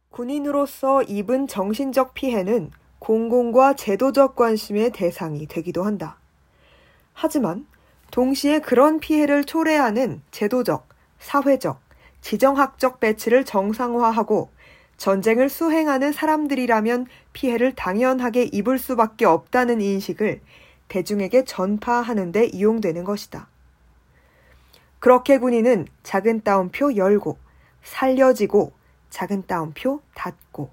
군인으로서 0.08 1.02
입은 1.02 1.48
정신적 1.48 2.14
피해는 2.14 2.70
공공과 2.98 3.74
제도적 3.74 4.36
관심의 4.36 4.92
대상이 4.92 5.46
되기도 5.46 5.82
한다. 5.82 6.19
하지만 7.22 7.66
동시에 8.10 8.60
그런 8.60 8.98
피해를 8.98 9.44
초래하는 9.44 10.22
제도적, 10.30 10.88
사회적, 11.18 11.78
지정학적 12.22 12.98
배치를 12.98 13.44
정상화하고 13.44 14.48
전쟁을 14.96 15.50
수행하는 15.50 16.12
사람들이라면 16.14 17.08
피해를 17.34 17.74
당연하게 17.74 18.44
입을 18.44 18.78
수밖에 18.78 19.26
없다는 19.26 19.82
인식을 19.82 20.40
대중에게 20.88 21.44
전파하는 21.44 22.32
데 22.32 22.46
이용되는 22.46 23.04
것이다. 23.04 23.48
그렇게 24.98 25.36
군인은 25.36 25.88
작은 26.02 26.40
따옴표 26.40 26.96
열고, 26.96 27.36
살려지고, 27.82 28.72
작은 29.10 29.46
따옴표 29.46 30.00
닫고, 30.14 30.70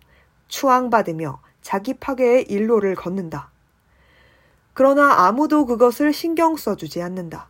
추앙받으며 0.48 1.41
자기 1.62 1.93
파괴의 1.93 2.43
일로를 2.43 2.95
걷는다. 2.95 3.52
그러나 4.78 5.26
아무도 5.26 5.66
그것을 5.66 6.14
신경 6.14 6.56
써주지 6.56 7.02
않는다. 7.02 7.50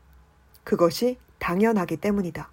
그것이 0.63 1.17
당연하기 1.39 1.97
때문이다. 1.97 2.49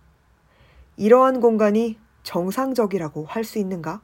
이러한 0.96 1.40
공간이 1.40 1.96
정상적이라고 2.24 3.24
할 3.24 3.44
수 3.44 3.60
있는가? 3.60 4.00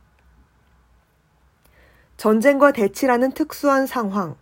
전쟁과 2.17 2.71
대치라는 2.71 3.33
특수한 3.33 3.89
상황, 3.89 4.37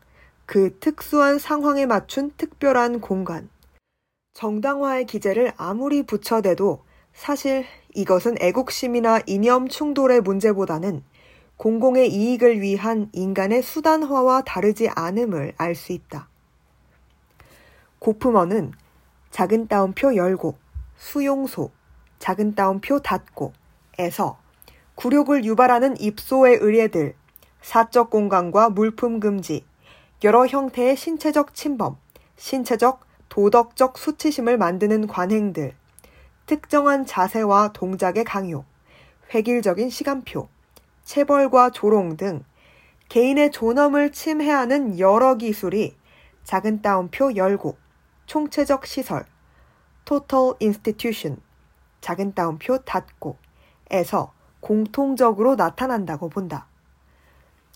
그 0.45 0.79
특수한 0.81 1.39
상황에 1.39 1.87
맞춘 1.87 2.31
특별한 2.37 3.01
공간. 3.01 3.49
정당화의 4.35 5.07
기재를 5.07 5.55
아무리 5.57 6.03
붙여대도 6.03 6.85
사실 7.15 7.65
이것은 7.95 8.37
애국심이나 8.39 9.21
이념 9.25 9.67
충돌의 9.67 10.21
문제보다는 10.21 11.03
공공의 11.59 12.13
이익을 12.15 12.61
위한 12.61 13.11
인간의 13.13 13.63
수단화와 13.63 14.43
다르지 14.43 14.89
않음을 14.95 15.55
알 15.57 15.75
수 15.75 15.93
있다. 15.93 16.29
고프먼은 17.99 18.73
작은 19.33 19.67
따옴표 19.67 20.15
열고, 20.15 20.57
수용소, 20.97 21.73
작은 22.21 22.55
따옴표 22.55 23.01
닫고, 23.01 23.53
에서 23.99 24.39
굴욕을 24.95 25.45
유발하는 25.45 26.01
입소의 26.01 26.59
의뢰들, 26.61 27.17
사적 27.61 28.11
공간과 28.11 28.71
물품 28.71 29.19
금지, 29.19 29.65
여러 30.23 30.47
형태의 30.47 30.97
신체적 30.97 31.55
침범, 31.55 31.97
신체적, 32.37 33.05
도덕적 33.29 33.99
수치심을 33.99 34.59
만드는 34.59 35.09
관행들, 35.09 35.75
특정한 36.47 37.05
자세와 37.05 37.73
동작의 37.73 38.23
강요, 38.23 38.65
획일적인 39.35 39.91
시간표, 39.91 40.49
체벌과 41.09 41.71
조롱 41.71 42.19
등 42.19 42.45
개인의 43.09 43.51
존엄을 43.51 44.13
침해하는 44.13 44.99
여러 44.99 45.37
기술이 45.37 45.97
작은 46.45 46.83
따옴표 46.83 47.35
열고, 47.35 47.79
총체적 48.27 48.85
시설, 48.85 49.25
total 50.05 50.53
institution, 50.61 51.41
작은 52.03 52.35
따옴표 52.35 52.77
닫고, 52.77 53.39
에서 53.91 54.35
공통적으로 54.61 55.55
나타난다고 55.55 56.29
본다. 56.29 56.67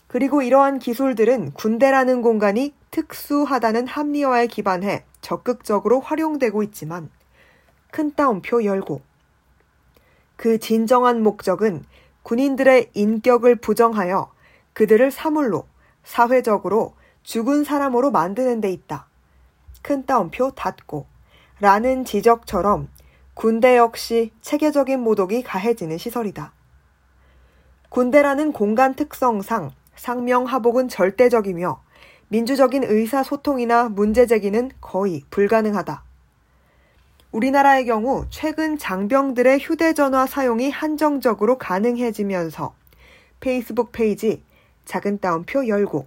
그리고 0.08 0.42
이러한 0.42 0.78
기술들은 0.78 1.52
군대라는 1.52 2.20
공간이 2.20 2.74
특수하다는 2.90 3.86
합리화에 3.86 4.46
기반해 4.46 5.06
적극적으로 5.22 6.00
활용되고 6.00 6.62
있지만 6.64 7.08
큰 7.90 8.14
따옴표 8.14 8.62
열고 8.62 9.00
그 10.36 10.58
진정한 10.58 11.22
목적은 11.22 11.86
군인들의 12.22 12.90
인격을 12.94 13.56
부정하여 13.56 14.30
그들을 14.72 15.10
사물로 15.10 15.66
사회적으로 16.04 16.94
죽은 17.22 17.64
사람으로 17.64 18.10
만드는 18.10 18.60
데 18.60 18.70
있다. 18.70 19.06
큰 19.82 20.06
따옴표 20.06 20.50
닫고 20.50 21.06
라는 21.60 22.04
지적처럼 22.04 22.88
군대 23.34 23.76
역시 23.76 24.30
체계적인 24.40 25.00
모독이 25.00 25.42
가해지는 25.42 25.98
시설이다. 25.98 26.52
군대라는 27.88 28.52
공간 28.52 28.94
특성상 28.94 29.70
상명하복은 29.96 30.88
절대적이며 30.88 31.82
민주적인 32.28 32.84
의사소통이나 32.84 33.90
문제제기는 33.90 34.70
거의 34.80 35.22
불가능하다. 35.30 36.02
우리나라의 37.32 37.86
경우 37.86 38.26
최근 38.28 38.76
장병들의 38.76 39.58
휴대전화 39.60 40.26
사용이 40.26 40.70
한정적으로 40.70 41.56
가능해지면서 41.56 42.74
페이스북 43.40 43.90
페이지 43.90 44.42
작은 44.84 45.18
따옴표 45.18 45.66
열고 45.66 46.06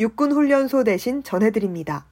육군 0.00 0.32
훈련소 0.32 0.84
대신 0.84 1.22
전해드립니다. 1.22 2.06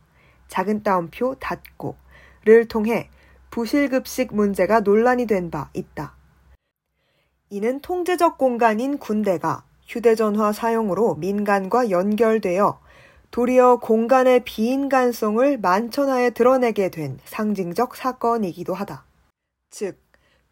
작은 0.49 0.85
따옴표 0.85 1.35
닫고를 1.35 2.69
통해 2.69 3.11
부실급식 3.51 4.35
문제가 4.35 4.81
논란이 4.81 5.27
된 5.27 5.51
바 5.51 5.71
있다. 5.75 6.15
이는 7.51 7.81
통제적 7.81 8.39
공간인 8.39 8.99
군대가 8.99 9.65
휴대전화 9.87 10.53
사용으로 10.53 11.15
민간과 11.17 11.91
연결되어 11.91 12.81
도리어 13.31 13.77
공간의 13.79 14.45
비인간성을 14.45 15.59
만천하에 15.59 16.31
드러내게 16.31 16.91
된 16.91 17.19
상징적 17.25 17.97
사건이기도 17.97 18.75
하다. 18.75 19.05
즉, 19.71 19.99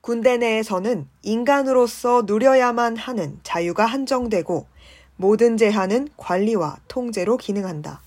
군대 0.01 0.37
내에서는 0.37 1.09
인간으로서 1.23 2.25
누려야만 2.27 2.97
하는 2.97 3.41
자유가 3.43 3.87
한정되고 3.87 4.67
모든 5.17 5.57
제한은 5.57 6.09
관리와 6.17 6.79
통제로 6.89 7.37
기능한다. 7.37 8.03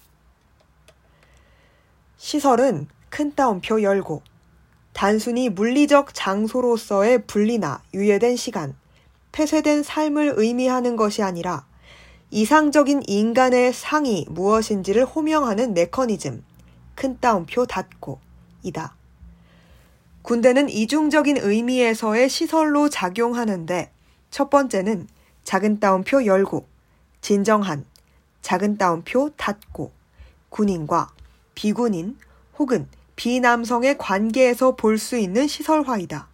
시설은 2.17 2.87
큰 3.09 3.33
따옴표 3.33 3.81
열고 3.81 4.21
단순히 4.93 5.49
물리적 5.49 6.13
장소로서의 6.13 7.25
분리나 7.25 7.83
유예된 7.93 8.35
시간, 8.35 8.75
폐쇄된 9.31 9.83
삶을 9.83 10.33
의미하는 10.37 10.95
것이 10.95 11.21
아니라 11.21 11.66
이상적인 12.29 13.03
인간의 13.07 13.71
상이 13.71 14.25
무엇인지를 14.29 15.05
호명하는 15.05 15.73
메커니즘, 15.73 16.43
큰 16.95 17.17
따옴표 17.21 17.65
닫고, 17.65 18.19
이다. 18.63 18.95
군대는 20.23 20.67
이중적인 20.67 21.37
의미에서의 21.37 22.27
시설로 22.27 22.89
작용하는데 22.89 23.91
첫 24.29 24.49
번째는 24.49 25.07
작은 25.45 25.79
따옴표 25.79 26.25
열고, 26.25 26.67
진정한, 27.21 27.85
작은 28.41 28.77
따옴표 28.77 29.29
닫고, 29.37 29.93
군인과 30.49 31.09
비군인 31.55 32.17
혹은 32.59 32.89
비남성의 33.15 33.97
관계에서 33.97 34.75
볼 34.75 34.97
수 34.97 35.17
있는 35.17 35.47
시설화이다. 35.47 36.27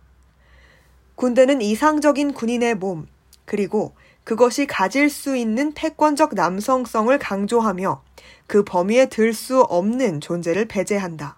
군대는 1.15 1.61
이상적인 1.61 2.33
군인의 2.33 2.75
몸, 2.75 3.07
그리고 3.45 3.93
그것이 4.23 4.65
가질 4.65 5.09
수 5.09 5.35
있는 5.35 5.73
패권적 5.73 6.33
남성성을 6.35 7.17
강조하며 7.19 8.01
그 8.47 8.63
범위에 8.63 9.07
들 9.07 9.33
수 9.33 9.61
없는 9.61 10.21
존재를 10.21 10.65
배제한다. 10.65 11.37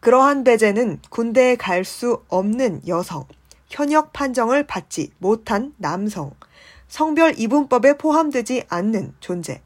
그러한 0.00 0.44
배제는 0.44 1.00
군대에 1.10 1.56
갈 1.56 1.84
수 1.84 2.22
없는 2.28 2.82
여성, 2.88 3.26
현역 3.68 4.12
판정을 4.12 4.66
받지 4.66 5.12
못한 5.18 5.74
남성, 5.76 6.32
성별 6.88 7.38
이분법에 7.38 7.98
포함되지 7.98 8.64
않는 8.68 9.14
존재, 9.20 9.62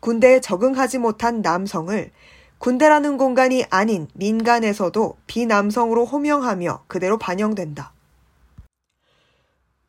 군대에 0.00 0.40
적응하지 0.40 0.98
못한 0.98 1.42
남성을 1.42 2.10
군대라는 2.58 3.16
공간이 3.16 3.64
아닌 3.70 4.08
민간에서도 4.14 5.16
비남성으로 5.26 6.04
호명하며 6.04 6.84
그대로 6.86 7.18
반영된다. 7.18 7.92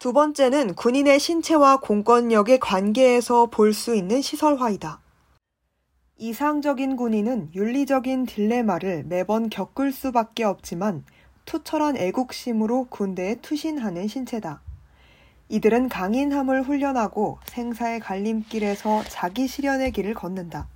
두 0.04 0.12
번째는 0.12 0.76
군인의 0.76 1.18
신체와 1.18 1.78
공권력의 1.78 2.60
관계에서 2.60 3.46
볼 3.46 3.72
수 3.72 3.96
있는 3.96 4.22
시설화이다. 4.22 5.00
이상적인 6.18 6.98
군인은 6.98 7.52
윤리적인 7.56 8.26
딜레마를 8.26 9.06
매번 9.06 9.50
겪을 9.50 9.94
수밖에 9.94 10.44
없지만 10.44 11.06
투철한 11.46 11.96
애국심으로 11.96 12.88
군대에 12.90 13.36
투신하는 13.36 14.10
신체다. 14.10 14.62
이들은 15.48 15.88
강인함을 15.88 16.64
훈련하고 16.64 17.40
생사의 17.46 18.02
갈림길에서 18.02 19.06
자기 19.06 19.48
실현의 19.48 19.94
길을 19.94 20.16
걷는다. 20.16 20.68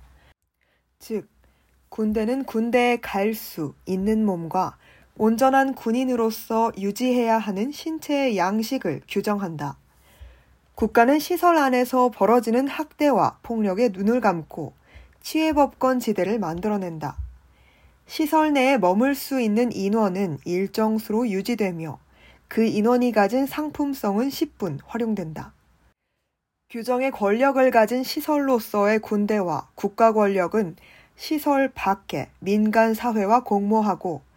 즉, 1.00 1.28
군대는 1.90 2.44
군대에 2.44 2.96
갈 2.96 3.34
수 3.34 3.74
있는 3.84 4.24
몸과 4.24 4.78
온전한 5.20 5.74
군인으로서 5.74 6.70
유지해야 6.78 7.38
하는 7.38 7.72
신체의 7.72 8.36
양식을 8.36 9.02
규정한다. 9.08 9.76
국가는 10.76 11.18
시설 11.18 11.56
안에서 11.56 12.10
벌어지는 12.10 12.68
학대와 12.68 13.38
폭력에 13.42 13.88
눈을 13.88 14.20
감고 14.20 14.74
시외법권 15.20 15.98
지대를 15.98 16.38
만들어낸다. 16.38 17.16
시설 18.06 18.52
내에 18.52 18.78
머물 18.78 19.16
수 19.16 19.40
있는 19.40 19.72
인원은 19.72 20.38
일정 20.44 20.98
수로 20.98 21.28
유지되며 21.28 21.98
그 22.46 22.64
인원이 22.64 23.10
가진 23.10 23.44
상품성은 23.44 24.28
10분 24.28 24.78
활용된다. 24.86 25.52
규정의 26.70 27.10
권력을 27.10 27.68
가진 27.72 28.04
시설로서의 28.04 29.00
군대와 29.00 29.66
국가 29.74 30.12
권력은 30.12 30.76
시설 31.16 31.72
밖에 31.74 32.28
민간 32.38 32.94
사회와 32.94 33.42
공모하고 33.42 34.27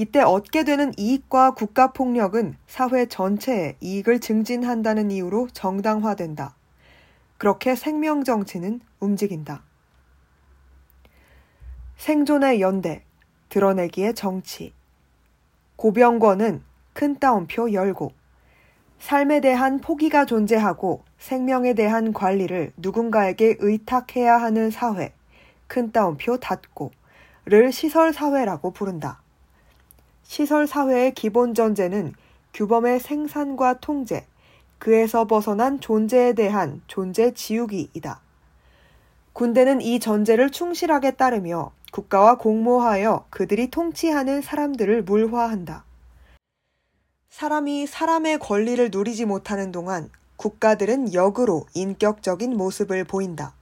이때 0.00 0.20
얻게 0.20 0.62
되는 0.62 0.92
이익과 0.96 1.54
국가 1.54 1.90
폭력은 1.90 2.54
사회 2.68 3.06
전체의 3.06 3.78
이익을 3.80 4.20
증진한다는 4.20 5.10
이유로 5.10 5.48
정당화된다. 5.52 6.54
그렇게 7.36 7.74
생명 7.74 8.22
정치는 8.22 8.80
움직인다. 9.00 9.64
생존의 11.96 12.60
연대, 12.60 13.02
드러내기의 13.48 14.14
정치. 14.14 14.72
고병권은 15.74 16.62
큰 16.92 17.18
따옴표 17.18 17.72
열고, 17.72 18.12
삶에 19.00 19.40
대한 19.40 19.80
포기가 19.80 20.26
존재하고 20.26 21.02
생명에 21.18 21.74
대한 21.74 22.12
관리를 22.12 22.70
누군가에게 22.76 23.56
의탁해야 23.58 24.36
하는 24.36 24.70
사회, 24.70 25.12
큰 25.66 25.90
따옴표 25.90 26.36
닫고,를 26.36 27.72
시설사회라고 27.72 28.70
부른다. 28.70 29.22
시설 30.38 30.68
사회의 30.68 31.12
기본 31.14 31.52
전제는 31.52 32.12
규범의 32.54 33.00
생산과 33.00 33.80
통제, 33.80 34.24
그에서 34.78 35.26
벗어난 35.26 35.80
존재에 35.80 36.34
대한 36.34 36.80
존재 36.86 37.34
지우기이다. 37.34 38.20
군대는 39.32 39.80
이 39.80 39.98
전제를 39.98 40.50
충실하게 40.50 41.16
따르며 41.16 41.72
국가와 41.90 42.38
공모하여 42.38 43.26
그들이 43.30 43.68
통치하는 43.72 44.40
사람들을 44.40 45.02
물화한다. 45.02 45.82
사람이 47.30 47.88
사람의 47.88 48.38
권리를 48.38 48.90
누리지 48.92 49.24
못하는 49.24 49.72
동안 49.72 50.08
국가들은 50.36 51.14
역으로 51.14 51.66
인격적인 51.74 52.56
모습을 52.56 53.02
보인다. 53.02 53.54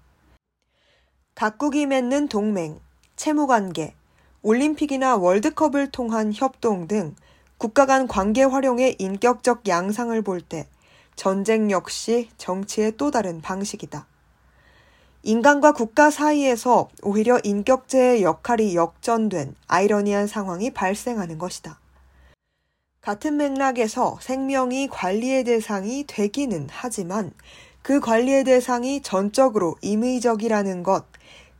각국이 1.34 1.86
맺는 1.86 2.28
동맹, 2.28 2.78
채무관계, 3.16 3.94
올림픽이나 4.46 5.16
월드컵을 5.16 5.90
통한 5.90 6.32
협동 6.32 6.86
등 6.86 7.16
국가 7.58 7.84
간 7.84 8.06
관계 8.06 8.44
활용의 8.44 8.94
인격적 9.00 9.66
양상을 9.66 10.22
볼 10.22 10.40
때 10.40 10.68
전쟁 11.16 11.72
역시 11.72 12.28
정치의 12.38 12.96
또 12.96 13.10
다른 13.10 13.40
방식이다. 13.40 14.06
인간과 15.24 15.72
국가 15.72 16.10
사이에서 16.12 16.88
오히려 17.02 17.40
인격제의 17.42 18.22
역할이 18.22 18.76
역전된 18.76 19.56
아이러니한 19.66 20.28
상황이 20.28 20.70
발생하는 20.70 21.38
것이다. 21.38 21.80
같은 23.00 23.38
맥락에서 23.38 24.16
생명이 24.20 24.86
관리의 24.92 25.42
대상이 25.42 26.04
되기는 26.06 26.68
하지만 26.70 27.32
그 27.82 27.98
관리의 27.98 28.44
대상이 28.44 29.02
전적으로 29.02 29.74
임의적이라는 29.82 30.84
것, 30.84 31.04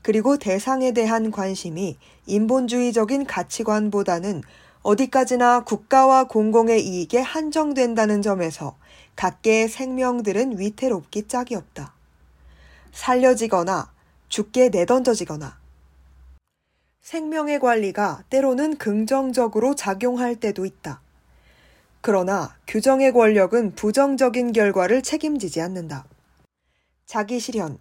그리고 0.03 0.37
대상에 0.37 0.93
대한 0.93 1.31
관심이 1.31 1.97
인본주의적인 2.27 3.27
가치관보다는 3.27 4.43
어디까지나 4.83 5.65
국가와 5.65 6.25
공공의 6.25 6.87
이익에 6.87 7.19
한정된다는 7.19 8.23
점에서 8.23 8.77
각계의 9.17 9.69
생명들은 9.69 10.59
위태롭기 10.59 11.27
짝이 11.27 11.57
없다. 11.57 11.93
살려지거나 12.93 13.91
죽게 14.29 14.69
내던져지거나 14.69 15.59
생명의 17.03 17.61
관리가 17.61 18.25
때로는 18.31 18.79
긍정적으로 18.79 19.75
작용할 19.75 20.37
때도 20.37 20.65
있다. 20.65 21.01
그러나 22.01 22.55
규정의 22.67 23.13
권력은 23.13 23.75
부정적인 23.75 24.53
결과를 24.53 25.03
책임지지 25.03 25.61
않는다. 25.61 26.05
자기 27.07 27.41
실현 27.41 27.79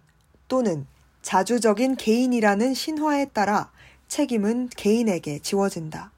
또는 0.48 0.86
자주적인 1.26 1.96
개인이라는 1.96 2.72
신화에 2.72 3.24
따라 3.24 3.72
책임은 4.06 4.68
개인에게 4.68 5.40
지워진다. 5.40 6.12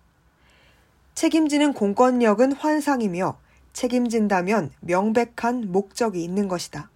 책임지는 1.14 1.72
공권력은 1.72 2.52
환상이며 2.52 3.38
책임진다면 3.72 4.70
명백한 4.80 5.72
목적이 5.72 6.22
있는 6.22 6.46
것이다. 6.46 6.90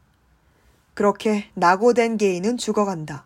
그렇게 0.92 1.46
낙오된 1.54 2.18
개인은 2.18 2.58
죽어간다. 2.58 3.24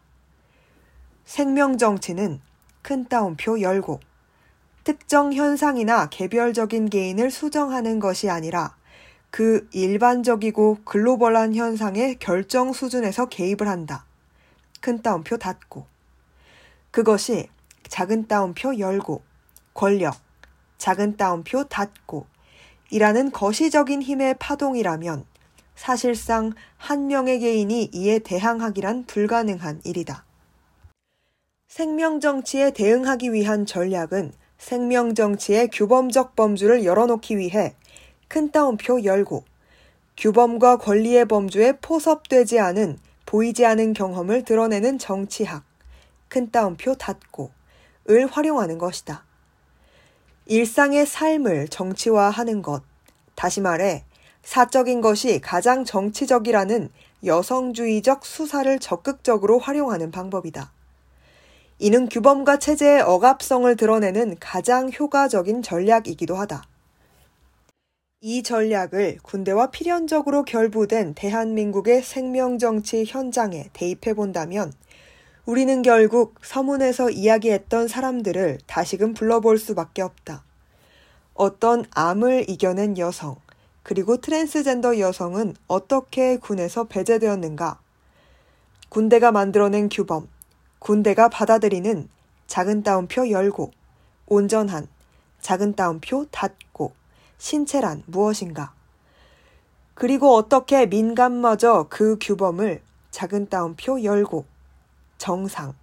생명 1.25 1.79
정치는 1.79 2.41
큰 2.83 3.07
따옴표 3.07 3.61
열고 3.61 3.99
특정 4.85 5.33
현상이나 5.33 6.09
개별적인 6.11 6.91
개인을 6.91 7.33
수정하는 7.33 7.99
것이 7.99 8.31
아니라 8.31 8.77
그 9.33 9.69
일반적이고 9.73 10.79
글로벌한 10.85 11.57
현상의 11.57 12.21
결정 12.21 12.73
수준에서 12.73 13.27
개입을 13.27 13.67
한다. 13.67 14.07
큰 14.87 15.03
따옴표 15.03 15.37
닫고 15.37 15.85
그것이 16.93 17.49
작은 17.89 18.29
따옴표 18.29 18.79
열고 18.79 19.21
권력 19.75 20.15
작은 20.79 21.17
따옴표 21.17 21.65
닫고 21.65 22.25
이라는 22.93 23.33
거시적인 23.33 24.01
힘의 24.01 24.37
파동이라면 24.39 25.25
사실상 25.75 26.53
한 26.77 27.09
명의 27.09 27.41
개인이 27.41 27.91
이에 27.93 28.21
대항하기란 28.21 29.07
불가능한 29.07 29.81
일이다. 29.83 30.25
생명 31.67 32.21
정치에 32.21 32.71
대응하기 32.71 33.33
위한 33.33 33.67
전략은 33.67 34.33
생명 34.57 35.17
정치의 35.17 35.67
규범적 35.73 36.37
범주를 36.37 36.85
열어놓기 36.85 37.39
위해 37.39 37.75
큰 38.29 38.53
따옴표 38.53 39.03
열고 39.03 39.43
규범과 40.17 40.77
권리의 40.77 41.25
범주에 41.25 41.79
포섭되지 41.83 42.61
않은 42.61 43.01
보이지 43.27 43.67
않은 43.67 43.93
경험을 43.93 44.45
드러내는 44.45 44.99
정치학 44.99 45.65
큰 46.29 46.51
따옴표 46.51 46.95
닫고 46.95 47.51
을 48.09 48.27
활용하는 48.27 48.79
것이다. 48.79 49.25
일상의 50.47 51.07
삶을 51.07 51.69
정치화하는 51.69 52.63
것, 52.63 52.83
다시 53.35 53.61
말해 53.61 54.05
사적인 54.45 55.01
것이 55.01 55.41
가장 55.41 55.85
정치적이라는 55.85 56.89
여성주의적 57.25 58.25
수사를 58.25 58.79
적극적으로 58.79 59.59
활용하는 59.59 60.13
방법이다. 60.13 60.71
이는 61.81 62.09
규범과 62.09 62.61
체제의 62.61 63.03
억압성을 63.03 63.75
드러내는 63.75 64.37
가장 64.39 64.91
효과적인 64.93 65.63
전략이기도 65.63 66.37
하다. 66.37 66.63
이 68.23 68.43
전략을 68.43 69.19
군대와 69.23 69.71
필연적으로 69.71 70.45
결부된 70.45 71.13
대한민국의 71.13 72.03
생명정치 72.03 73.05
현장에 73.07 73.69
대입해 73.75 74.15
본다면 74.15 74.73
우리는 75.45 75.83
결국 75.83 76.35
서문에서 76.41 77.11
이야기했던 77.11 77.89
사람들을 77.89 78.61
다시금 78.67 79.13
불러볼 79.13 79.59
수밖에 79.59 80.01
없다. 80.01 80.45
어떤 81.35 81.85
암을 81.91 82.49
이겨낸 82.49 82.97
여성, 82.97 83.37
그리고 83.83 84.17
트랜스젠더 84.17 84.99
여성은 84.99 85.55
어떻게 85.67 86.39
군에서 86.39 86.85
배제되었는가? 86.85 87.79
군대가 88.89 89.31
만들어낸 89.31 89.91
규범, 89.91 90.27
군대가 90.79 91.29
받아들이는 91.29 92.09
작은 92.47 92.83
따옴표 92.83 93.29
열고, 93.29 93.73
온전한, 94.27 94.89
작은 95.43 95.75
따옴표 95.75 96.25
닫고, 96.31 96.93
신체란 97.39 98.03
무엇인가? 98.07 98.73
그리고 99.95 100.35
어떻게 100.35 100.87
민간마저 100.87 101.87
그 101.89 102.19
규범을 102.21 102.83
작은 103.11 103.49
따옴표 103.49 104.03
열고, 104.03 104.45
정상, 105.19 105.75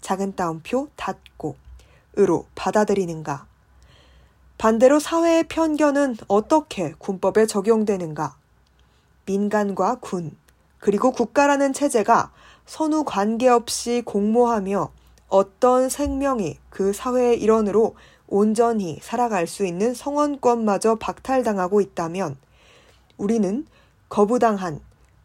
작은 0.00 0.34
따옴표 0.34 0.88
닫고, 0.96 1.56
으로 2.18 2.46
받아들이는가? 2.54 3.46
반대로 4.58 4.98
사회의 4.98 5.44
편견은 5.44 6.16
어떻게 6.26 6.92
군법에 6.98 7.46
적용되는가? 7.46 8.36
민간과 9.24 10.00
군, 10.00 10.36
그리고 10.80 11.12
국가라는 11.12 11.72
체제가 11.72 12.32
선후 12.66 13.04
관계없이 13.04 14.02
공모하며 14.04 14.90
어떤 15.28 15.88
생명이 15.88 16.58
그 16.70 16.92
사회의 16.92 17.40
일원으로 17.40 17.94
온전히 18.30 18.98
살아갈 19.02 19.46
수 19.46 19.66
있는 19.66 19.92
성원권마저 19.92 20.94
박탈당하고 20.94 21.80
있다면 21.80 22.36
우리는 23.18 23.66
거부당한, 24.08 24.80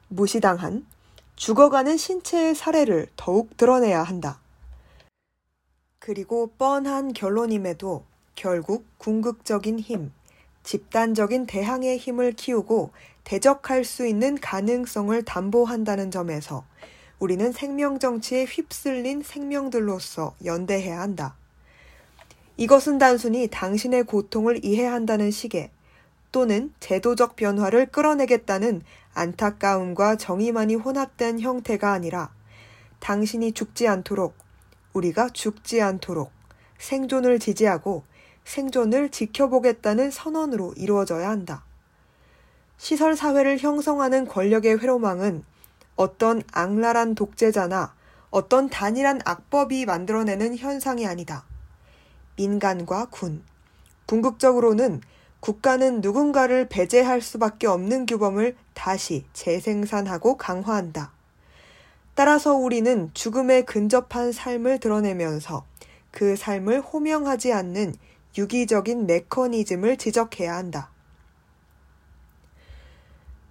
무시당한, 0.10 0.86
죽어가는 1.36 1.98
신체의 1.98 2.56
사례를 2.56 3.08
더욱 3.16 3.56
드러내야 3.58 4.02
한다. 4.04 4.40
그리고 6.00 6.52
뻔한 6.58 7.14
결론임에도 7.14 8.04
결국 8.36 8.86
궁극적인 8.98 9.80
힘, 9.80 10.12
집단적인 10.64 11.46
대항의 11.46 11.98
힘을 11.98 12.34
키우고 12.34 12.92
대적할 13.24 13.86
수 13.86 14.06
있는 14.06 14.36
가능성을 14.36 15.22
담보한다는 15.24 16.12
점에서 16.12 16.66
우리는 17.20 17.52
생명 17.52 18.00
정치에 18.00 18.46
휩쓸린 18.46 19.24
생명들로서 19.24 20.36
연대해야 20.44 21.00
한다. 21.00 21.36
이것은 22.58 22.98
단순히 22.98 23.48
당신의 23.48 24.04
고통을 24.04 24.64
이해한다는 24.64 25.32
식의 25.32 25.72
또는 26.32 26.74
제도적 26.80 27.36
변화를 27.36 27.88
끌어내겠다는 27.88 28.82
안타까움과 29.14 30.18
정의만이 30.18 30.76
혼합된 30.76 31.40
형태가 31.40 31.92
아니라 31.92 32.34
당신이 33.00 33.52
죽지 33.54 33.88
않도록 33.88 34.36
우리가 34.94 35.30
죽지 35.30 35.82
않도록 35.82 36.32
생존을 36.78 37.40
지지하고 37.40 38.04
생존을 38.46 39.10
지켜보겠다는 39.10 40.12
선언으로 40.12 40.74
이루어져야 40.78 41.30
한다. 41.30 41.64
시설 42.78 43.16
사회를 43.16 43.58
형성하는 43.58 44.28
권력의 44.28 44.80
회로망은 44.80 45.44
어떤 45.96 46.42
악랄한 46.52 47.16
독재자나 47.16 47.96
어떤 48.30 48.70
단일한 48.70 49.22
악법이 49.24 49.86
만들어내는 49.86 50.58
현상이 50.58 51.08
아니다. 51.08 51.46
민간과 52.36 53.08
군, 53.10 53.44
궁극적으로는 54.06 55.02
국가는 55.40 56.02
누군가를 56.02 56.68
배제할 56.70 57.22
수밖에 57.22 57.68
없는 57.68 58.06
규범을 58.06 58.56
다시 58.74 59.26
재생산하고 59.34 60.38
강화한다. 60.38 61.12
따라서 62.16 62.56
우리는 62.56 63.12
죽음에 63.14 63.62
근접한 63.64 64.32
삶을 64.32 64.80
드러내면서 64.80 65.66
그 66.12 66.36
삶을 66.36 66.82
호명하지 66.82 67.54
않는 67.54 67.94
유기적인 68.38 69.06
메커니즘을 69.06 69.98
지적해야 69.98 70.56
한다. 70.56 70.90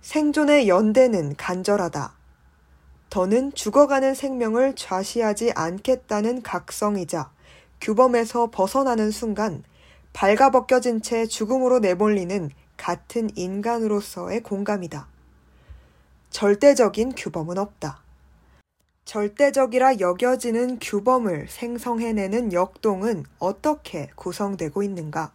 생존의 0.01 0.69
연대는 0.69 1.37
간절하다. 1.37 2.15
더는 3.11 3.55
죽어가는 3.55 4.15
생명을 4.15 4.75
좌시하지 4.75 5.53
않겠다는 5.55 6.43
각성이자 6.43 7.31
규범에서 7.81 8.51
벗어나는 8.51 9.11
순간 9.11 9.63
발가벗겨진 10.13 11.03
채 11.03 11.27
죽음으로 11.27 11.81
내몰리는 11.81 12.51
같은 12.77 13.31
인간으로서의 13.37 14.43
공감이다. 14.43 15.09
절대적인 16.31 17.15
규범은 17.15 17.59
없다. 17.59 18.03
절대적이라 19.05 20.01
여겨지는 20.01 20.79
규범을 20.81 21.49
생성해내는 21.49 22.53
역동은 22.53 23.25
어떻게 23.39 24.11
구성되고 24.15 24.83
있는가? 24.83 25.33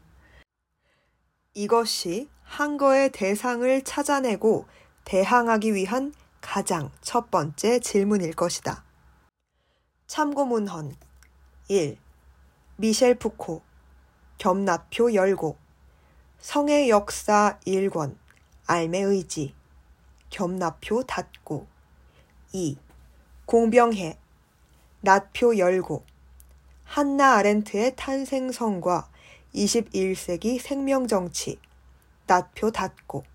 이것이 1.54 2.30
한거의 2.44 3.12
대상을 3.12 3.84
찾아내고 3.84 4.66
대항하기 5.06 5.74
위한 5.76 6.14
가장 6.42 6.90
첫 7.02 7.30
번째 7.30 7.80
질문일 7.80 8.34
것이다. 8.34 8.84
참고 10.08 10.46
문헌 10.46 10.96
1. 11.68 11.98
미셸 12.82 13.15
푸코 13.15 13.61
겸납표 14.38 15.13
열고 15.13 15.57
성의 16.39 16.89
역사 16.89 17.59
1권 17.67 18.15
알매 18.67 19.01
의지 19.01 19.53
겸납표 20.30 21.03
닫고 21.03 21.67
2. 22.53 22.77
공병해 23.45 24.17
낫표 25.01 25.57
열고 25.57 26.05
한나 26.86 27.36
아렌트의 27.36 27.97
탄생성과 27.97 29.09
21세기 29.53 30.57
생명정치 30.57 31.59
낫표 32.27 32.71
닫고 32.71 33.25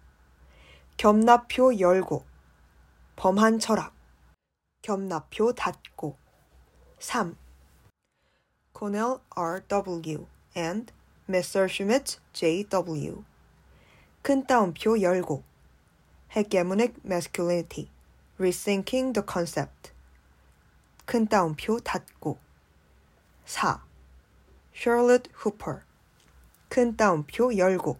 겸납표 0.96 1.78
열고 1.78 2.24
범한 3.16 3.58
철학 3.58 3.94
겸납표 4.80 5.52
닫고 5.52 6.16
3. 6.98 7.43
Cornell 8.83 9.19
R.W. 9.35 10.27
and 10.55 10.93
Messerschmitt 11.27 12.17
J.W. 12.31 13.25
큰 14.23 14.47
따옴표 14.47 15.01
열고 15.01 15.43
Hegemonic 16.33 16.93
Masculinity 17.03 17.89
Rethinking 18.39 19.13
the 19.13 19.21
Concept 19.27 19.91
큰 21.05 21.27
따옴표 21.27 21.81
닫고 21.81 22.37
4. 23.43 23.81
Charlotte 24.73 25.29
Hooper 25.43 25.81
큰 26.69 26.95
따옴표 26.95 27.53
열고 27.57 27.97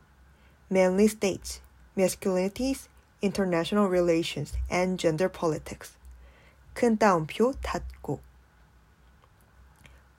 Manly 0.72 1.10
States 1.10 1.60
Masculinities 1.98 2.88
International 3.22 3.90
Relations 3.90 4.58
and 4.72 4.98
Gender 4.98 5.28
Politics 5.30 5.98
큰 6.74 6.98
따옴표 6.98 7.52
닫고 7.62 8.22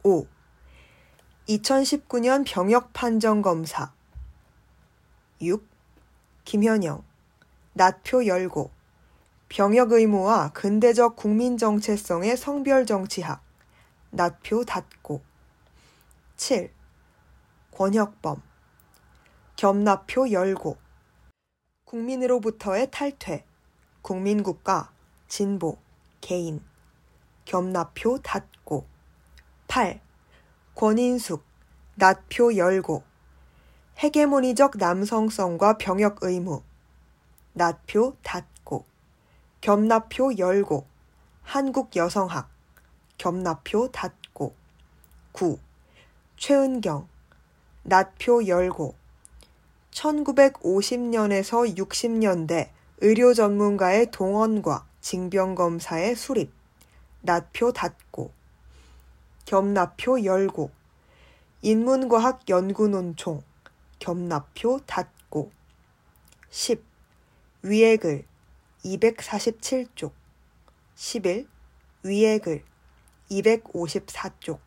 5. 0.02 0.28
2019년 1.47 2.43
병역 2.43 2.91
판정 2.91 3.43
검사. 3.43 3.93
6. 5.41 5.63
김현영. 6.43 7.03
낫표 7.73 8.25
열고. 8.25 8.71
병역 9.47 9.91
의무와 9.91 10.53
근대적 10.53 11.15
국민 11.15 11.57
정체성의 11.59 12.35
성별 12.37 12.87
정치학. 12.87 13.43
낫표 14.09 14.65
닫고. 14.65 15.21
7. 16.35 16.73
권혁범. 17.71 18.41
겸납표 19.55 20.31
열고. 20.31 20.77
국민으로부터의 21.83 22.89
탈퇴. 22.89 23.45
국민국가 24.01 24.91
진보 25.27 25.77
개인. 26.21 26.63
겸납표 27.45 28.17
닫고. 28.23 28.87
8. 29.67 30.04
권인숙 30.75 31.41
낫표 31.95 32.57
열고 32.57 33.01
헤게모니적 33.97 34.75
남성성과 34.75 35.77
병역 35.77 36.17
의무 36.21 36.63
낫표 37.53 38.17
닫고 38.21 38.83
겸납표 39.61 40.37
열고 40.37 40.85
한국 41.43 41.95
여성학 41.95 42.49
겸납표 43.17 43.89
닫고 43.93 44.53
9. 45.31 45.57
최은경 46.35 47.07
낫표 47.83 48.45
열고 48.45 48.95
1950년에서 49.91 51.77
60년대 51.77 52.71
의료 52.97 53.33
전문가의 53.33 54.11
동원과 54.11 54.85
징병검사의 54.99 56.17
수립 56.17 56.51
낫표 57.21 57.71
닫고 57.71 58.31
겸납표 59.45 60.23
열고 60.23 60.71
인문과학 61.61 62.49
연구논총 62.49 63.43
겸납표 63.99 64.79
닫고 64.87 65.51
10. 66.49 66.83
위의 67.61 67.97
글 67.97 68.25
247쪽 68.83 70.11
11. 70.95 71.47
위의 72.03 72.39
글 72.39 72.63
254쪽 73.29 74.59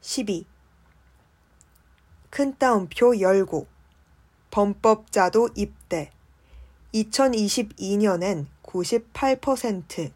12. 0.00 0.46
큰 2.30 2.56
따옴표 2.58 3.18
열고 3.18 3.66
범법자도 4.50 5.50
입대 5.56 6.12
2022년엔 6.94 8.46
98% 8.62 10.12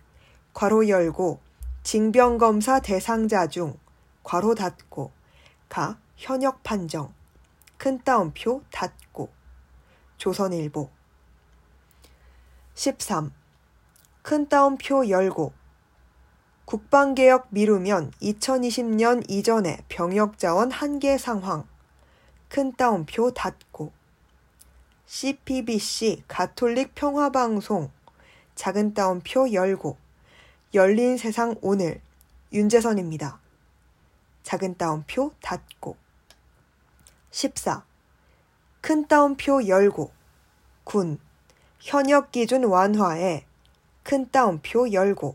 괄호 0.53 0.89
열고 0.89 1.50
징병검사 1.83 2.81
대상자 2.81 3.47
중 3.47 3.79
괄호 4.23 4.55
닫고 4.55 5.11
가 5.69 5.99
현역 6.17 6.63
판정 6.63 7.13
큰 7.81 7.99
따옴표 8.05 8.63
닫고. 8.71 9.31
조선일보. 10.19 10.91
13. 12.75 13.33
큰 14.21 14.49
따옴표 14.51 15.09
열고. 15.09 15.55
국방개혁 16.67 17.47
미루면 17.49 18.11
2020년 18.21 19.25
이전에 19.31 19.79
병역자원 19.89 20.71
한계 20.71 21.17
상황. 21.17 21.67
큰 22.51 22.77
따옴표 22.77 23.31
닫고. 23.31 23.91
CPBC 25.07 26.25
가톨릭 26.29 26.95
평화방송. 26.95 27.91
작은 28.57 28.93
따옴표 28.93 29.51
열고 29.51 29.97
열린 30.73 31.17
세상 31.17 31.57
오늘 31.63 32.01
윤재선입니다. 32.53 33.41
작은 34.45 34.77
따옴표 34.77 35.33
닫고. 35.41 35.97
14. 37.33 37.85
큰 38.81 39.09
따옴표 39.09 39.67
열고. 39.67 40.13
군. 40.85 41.19
현역 41.81 42.31
기준 42.31 42.63
완화에 42.63 43.47
큰 44.05 44.31
따옴표 44.31 44.93
열고. 44.93 45.35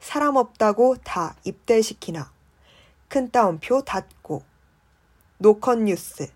사람 0.00 0.36
없다고 0.36 0.96
다 0.96 1.34
입대시키나. 1.44 2.30
큰 3.08 3.30
따옴표 3.30 3.80
닫고. 3.80 4.42
노컷 5.38 5.78
뉴스. 5.78 6.30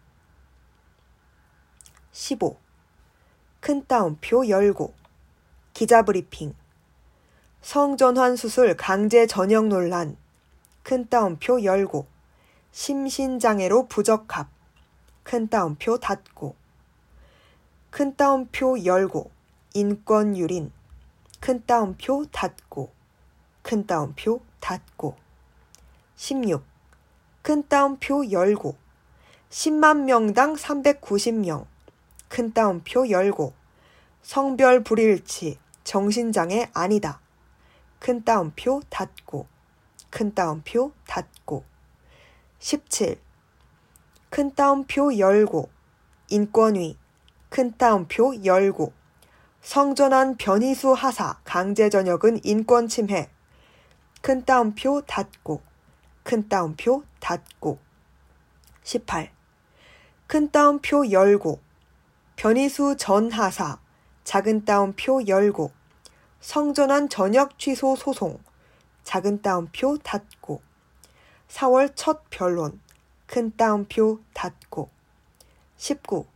15. 2.12 2.58
큰 3.60 3.86
따옴표 3.86 4.48
열고. 4.48 4.94
기자 5.74 6.00
브리핑 6.00 6.54
성전환 7.62 8.34
수술 8.34 8.76
강제 8.76 9.24
전역 9.24 9.68
논란. 9.68 10.16
큰 10.82 11.08
따옴표 11.08 11.62
열고. 11.62 12.06
심신장애로 12.72 13.86
부적합. 13.86 14.48
큰 15.22 15.46
따옴표 15.46 15.96
닫고. 15.96 16.56
큰 17.90 18.16
따옴표 18.16 18.84
열고. 18.84 19.30
인권 19.74 20.36
유린. 20.36 20.72
큰 21.38 21.64
따옴표 21.64 22.26
닫고. 22.32 22.90
큰 23.62 23.86
따옴표 23.86 24.40
닫고. 24.58 25.14
16. 26.16 26.64
큰 27.42 27.62
따옴표 27.68 28.28
열고. 28.28 28.76
10만 29.50 30.02
명당 30.02 30.56
390명. 30.56 31.66
큰 32.28 32.52
따옴표 32.52 33.08
열고. 33.08 33.52
성별 34.22 34.82
불일치. 34.82 35.58
정신장애 35.84 36.68
아니다. 36.74 37.21
큰 38.02 38.24
따옴표 38.24 38.80
닫고. 38.90 39.46
큰 40.10 40.34
따옴표 40.34 40.90
닫고. 41.06 41.64
17. 42.58 43.16
큰 44.28 44.52
따옴표 44.56 45.16
열고. 45.16 45.70
인권위. 46.28 46.98
큰 47.48 47.78
따옴표 47.78 48.34
열고. 48.44 48.92
성전환 49.60 50.36
변희수 50.36 50.94
하사 50.94 51.38
강제 51.44 51.88
전역은 51.90 52.40
인권 52.42 52.88
침해. 52.88 53.30
큰 54.20 54.44
따옴표 54.44 55.02
닫고. 55.02 55.62
큰 56.24 56.48
따옴표 56.48 57.04
닫고. 57.20 57.78
18. 58.82 59.30
큰 60.26 60.50
따옴표 60.50 61.08
열고. 61.08 61.60
변희수 62.34 62.96
전 62.98 63.30
하사 63.30 63.78
작은 64.24 64.64
따옴표 64.64 65.24
열고. 65.24 65.81
성전환 66.42 67.08
전역 67.08 67.56
취소 67.56 67.94
소송. 67.94 68.36
작은 69.04 69.42
따옴표 69.42 69.96
닫고. 69.98 70.60
4월 71.46 71.92
첫 71.94 72.24
변론. 72.30 72.80
큰 73.26 73.56
따옴표 73.56 74.18
닫고. 74.34 74.90
19. 75.76 76.26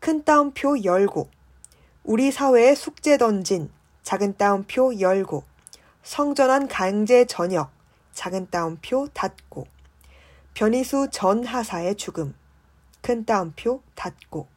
큰 0.00 0.24
따옴표 0.24 0.82
열고. 0.82 1.30
우리 2.02 2.32
사회에 2.32 2.74
숙제 2.74 3.16
던진 3.16 3.70
작은 4.02 4.36
따옴표 4.36 4.98
열고. 4.98 5.44
성전환 6.02 6.66
강제 6.66 7.24
전역 7.24 7.70
작은 8.10 8.50
따옴표 8.50 9.06
닫고. 9.14 9.68
변희수 10.54 11.10
전 11.12 11.44
하사의 11.44 11.94
죽음. 11.94 12.34
큰 13.02 13.24
따옴표 13.24 13.82
닫고. 13.94 14.48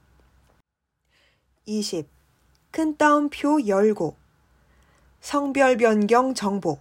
20. 1.67 2.09
큰 2.71 2.97
따옴표 2.97 3.67
열고 3.67 4.20
성별 5.21 5.77
변경 5.77 6.33
정보. 6.33 6.79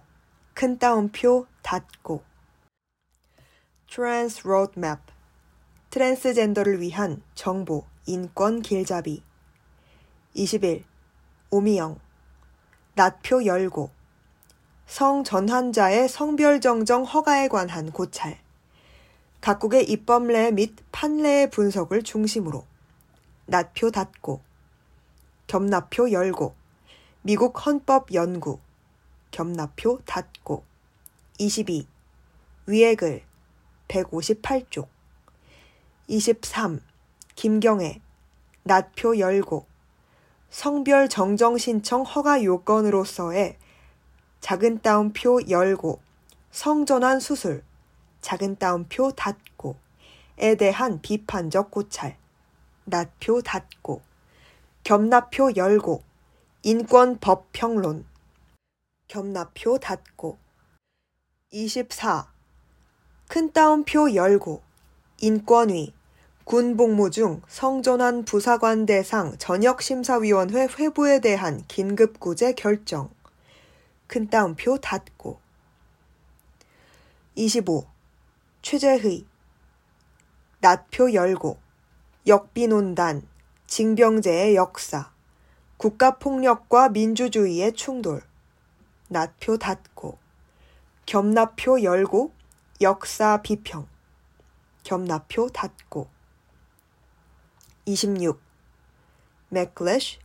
큰 0.55 0.79
따옴표 0.79 1.45
닫고. 1.61 2.23
Trans 3.87 4.41
Roadmap. 4.43 4.99
트랜스젠더를 5.91 6.81
위한 6.81 7.21
정보. 7.35 7.85
인권 8.07 8.63
길잡이. 8.63 9.21
21. 10.33 10.83
오미영. 11.51 11.99
낫표 12.95 13.45
열고. 13.45 13.91
성 14.87 15.23
전환자의 15.23 16.09
성별 16.09 16.59
정정 16.61 17.03
허가에 17.03 17.47
관한 17.47 17.91
고찰. 17.91 18.39
각국의 19.39 19.87
입법례 19.87 20.49
및 20.49 20.75
판례의 20.91 21.51
분석을 21.51 22.01
중심으로. 22.01 22.65
낫표 23.45 23.91
닫고. 23.91 24.41
겸납표 25.45 26.11
열고 26.11 26.60
미국 27.23 27.67
헌법 27.67 28.11
연구 28.15 28.57
겸납표 29.29 29.99
닫고. 30.07 30.63
22 31.37 31.87
위에 32.65 32.95
글 32.95 33.21
158쪽. 33.89 34.87
23 36.07 36.81
김경애 37.35 38.01
낫표 38.63 39.19
열고. 39.19 39.67
성별 40.49 41.07
정정 41.09 41.59
신청 41.59 42.01
허가 42.01 42.43
요건으로서의 42.43 43.59
작은 44.39 44.81
따옴표 44.81 45.47
열고. 45.47 46.01
성전환 46.49 47.19
수술 47.19 47.63
작은 48.21 48.55
따옴표 48.55 49.11
닫고에 49.11 50.55
대한 50.57 50.99
비판적 51.03 51.69
고찰 51.69 52.17
낫표 52.85 53.43
닫고. 53.43 54.01
겸납표 54.83 55.55
열고 55.55 56.01
인권법 56.63 57.47
평론. 57.53 58.05
겸납표 59.07 59.79
닫고. 59.79 60.37
24. 61.49 62.31
큰 63.27 63.51
따옴표 63.51 64.13
열고. 64.13 64.61
인권위. 65.21 65.91
군복무 66.43 67.09
중 67.09 67.41
성전환 67.47 68.25
부사관 68.25 68.85
대상 68.85 69.35
전역심사위원회 69.39 70.67
회부에 70.77 71.19
대한 71.19 71.65
긴급구제 71.67 72.53
결정. 72.53 73.09
큰 74.05 74.29
따옴표 74.29 74.77
닫고. 74.77 75.39
25. 77.33 77.87
최재의 78.61 79.25
낫표 80.59 81.13
열고. 81.13 81.57
역비논단. 82.27 83.27
징병제의 83.65 84.55
역사 84.55 85.10
국가폭력과 85.81 86.89
민주주의의 86.89 87.73
충돌, 87.73 88.21
낫표 89.07 89.57
닫고, 89.57 90.19
겸납표 91.07 91.81
열고, 91.81 92.31
역사 92.81 93.41
비평, 93.41 93.87
겸납표 94.83 95.49
닫고. 95.49 96.07
26. 97.85 98.39
맥클래쉬, 99.49 100.19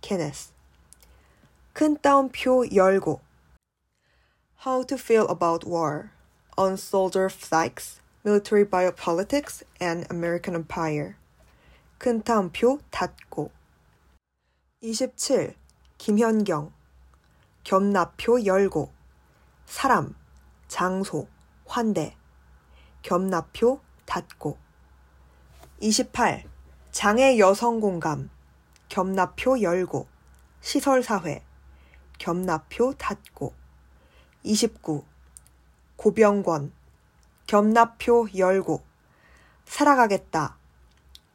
케네스. 0.00 0.50
큰 1.72 1.96
따옴표 2.02 2.64
열고. 2.74 3.20
How 4.66 4.84
to 4.84 4.96
feel 4.96 5.28
about 5.30 5.64
war. 5.64 6.10
On 6.58 6.72
soldier 6.72 7.28
psychs, 7.28 8.00
military 8.24 8.64
biopolitics, 8.64 9.62
and 9.80 10.04
American 10.10 10.56
empire. 10.56 11.14
큰 11.98 12.24
따옴표 12.24 12.80
닫고. 12.90 13.55
27. 14.82 15.56
김현경 15.96 16.70
겸납표 17.64 18.44
열고 18.44 18.92
사람, 19.64 20.14
장소, 20.68 21.28
환대 21.64 22.14
겸납표 23.00 23.80
닫고 24.04 24.58
28. 25.80 26.44
장애 26.90 27.38
여성 27.38 27.80
공감 27.80 28.28
겸납표 28.90 29.62
열고 29.62 30.06
시설사회 30.60 31.42
겸납표 32.18 32.92
닫고 32.98 33.54
29. 34.42 35.06
고병권 35.96 36.70
겸납표 37.46 38.28
열고 38.36 38.82
살아가겠다 39.64 40.58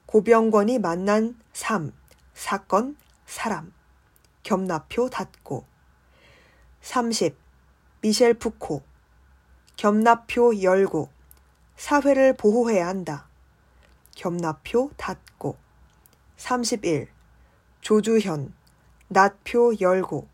고병권이 0.05 0.77
만난 0.77 1.41
삶 1.53 1.91
사건 2.35 3.00
사람 3.31 3.71
겸납표 4.43 5.09
닫고 5.09 5.65
30. 6.81 7.33
미셸 8.01 8.33
푸코 8.33 8.83
겸납표 9.77 10.61
열고 10.61 11.09
사회를 11.77 12.35
보호해야 12.35 12.89
한다. 12.89 13.29
겸납표 14.17 14.91
닫고 14.97 15.55
31. 16.35 17.07
조주현 17.79 18.53
낫표 19.07 19.79
열고 19.79 20.27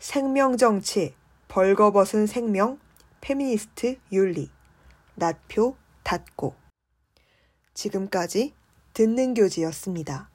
생명정치 0.00 1.14
벌거벗은 1.46 2.26
생명 2.26 2.80
페미니스트 3.20 4.00
윤리 4.10 4.50
낫표 5.14 5.76
닫고 6.02 6.56
지금까지 7.72 8.52
듣는 8.94 9.34
교지였습니다. 9.34 10.29